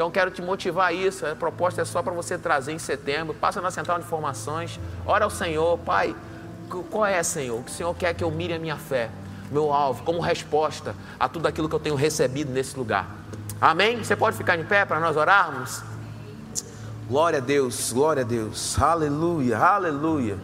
[0.00, 1.26] Então quero te motivar a isso.
[1.26, 3.34] A proposta é só para você trazer em setembro.
[3.34, 4.80] Passa na central de informações.
[5.04, 6.16] Ora ao Senhor, Pai,
[6.90, 7.60] qual é, Senhor?
[7.60, 9.10] O que o Senhor quer que eu mire a minha fé,
[9.50, 13.14] meu alvo, como resposta a tudo aquilo que eu tenho recebido nesse lugar.
[13.60, 14.02] Amém?
[14.02, 15.82] Você pode ficar em pé para nós orarmos?
[17.06, 18.80] Glória a Deus, glória a Deus.
[18.80, 20.38] Aleluia, aleluia.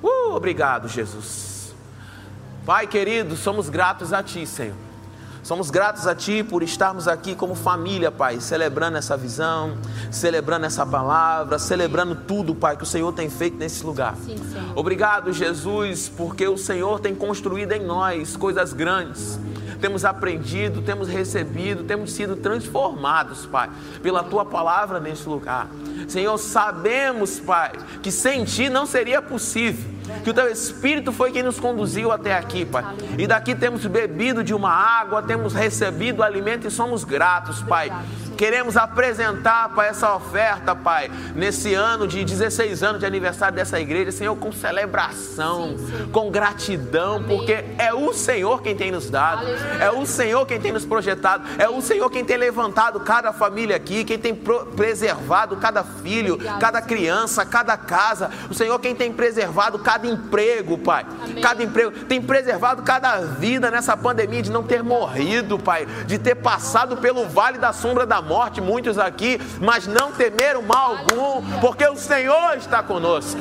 [0.00, 1.74] Uh, obrigado, Jesus.
[2.64, 4.87] Pai querido, somos gratos a Ti, Senhor.
[5.48, 9.78] Somos gratos a Ti por estarmos aqui como família, Pai, celebrando essa visão,
[10.10, 14.14] celebrando essa palavra, celebrando tudo, Pai, que o Senhor tem feito nesse lugar.
[14.16, 14.36] Sim,
[14.74, 19.40] Obrigado, Jesus, porque o Senhor tem construído em nós coisas grandes.
[19.80, 23.70] Temos aprendido, temos recebido, temos sido transformados, Pai,
[24.02, 25.66] pela Tua palavra nesse lugar.
[26.06, 27.72] Senhor, sabemos, Pai,
[28.02, 32.34] que sem Ti não seria possível que o teu Espírito foi quem nos conduziu até
[32.34, 32.84] aqui, Pai.
[33.18, 37.92] E daqui temos bebido de uma água, temos recebido alimento e somos gratos, Pai.
[38.38, 44.12] Queremos apresentar, Pai, essa oferta, Pai, nesse ano de 16 anos de aniversário dessa igreja,
[44.12, 46.08] Senhor, com celebração, sim, sim.
[46.12, 47.36] com gratidão, Amém.
[47.36, 49.84] porque é o Senhor quem tem nos dado, Aleluia.
[49.84, 53.74] é o Senhor quem tem nos projetado, é o Senhor quem tem levantado cada família
[53.74, 54.32] aqui, quem tem
[54.76, 60.78] preservado cada filho, Obrigado, cada criança, cada casa, o Senhor quem tem preservado cada emprego,
[60.78, 61.42] Pai, Amém.
[61.42, 66.36] cada emprego, tem preservado cada vida nessa pandemia de não ter morrido, Pai, de ter
[66.36, 71.86] passado pelo vale da sombra da morte, muitos aqui, mas não temeram mal algum, porque
[71.86, 73.40] o Senhor está conosco.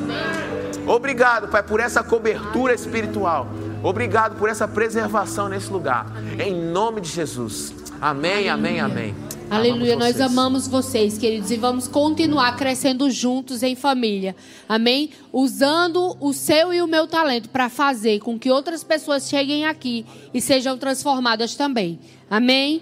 [0.88, 3.48] Obrigado, Pai, por essa cobertura espiritual.
[3.84, 6.08] Obrigado por essa preservação nesse lugar.
[6.40, 7.74] Em nome de Jesus.
[8.02, 9.16] Amém, amém, amém.
[9.50, 14.36] Aleluia, nós amamos vocês, queridos, e vamos continuar crescendo juntos em família.
[14.68, 15.12] Amém?
[15.32, 20.06] Usando o seu e o meu talento para fazer com que outras pessoas cheguem aqui
[20.34, 21.98] e sejam transformadas também.
[22.30, 22.82] Amém?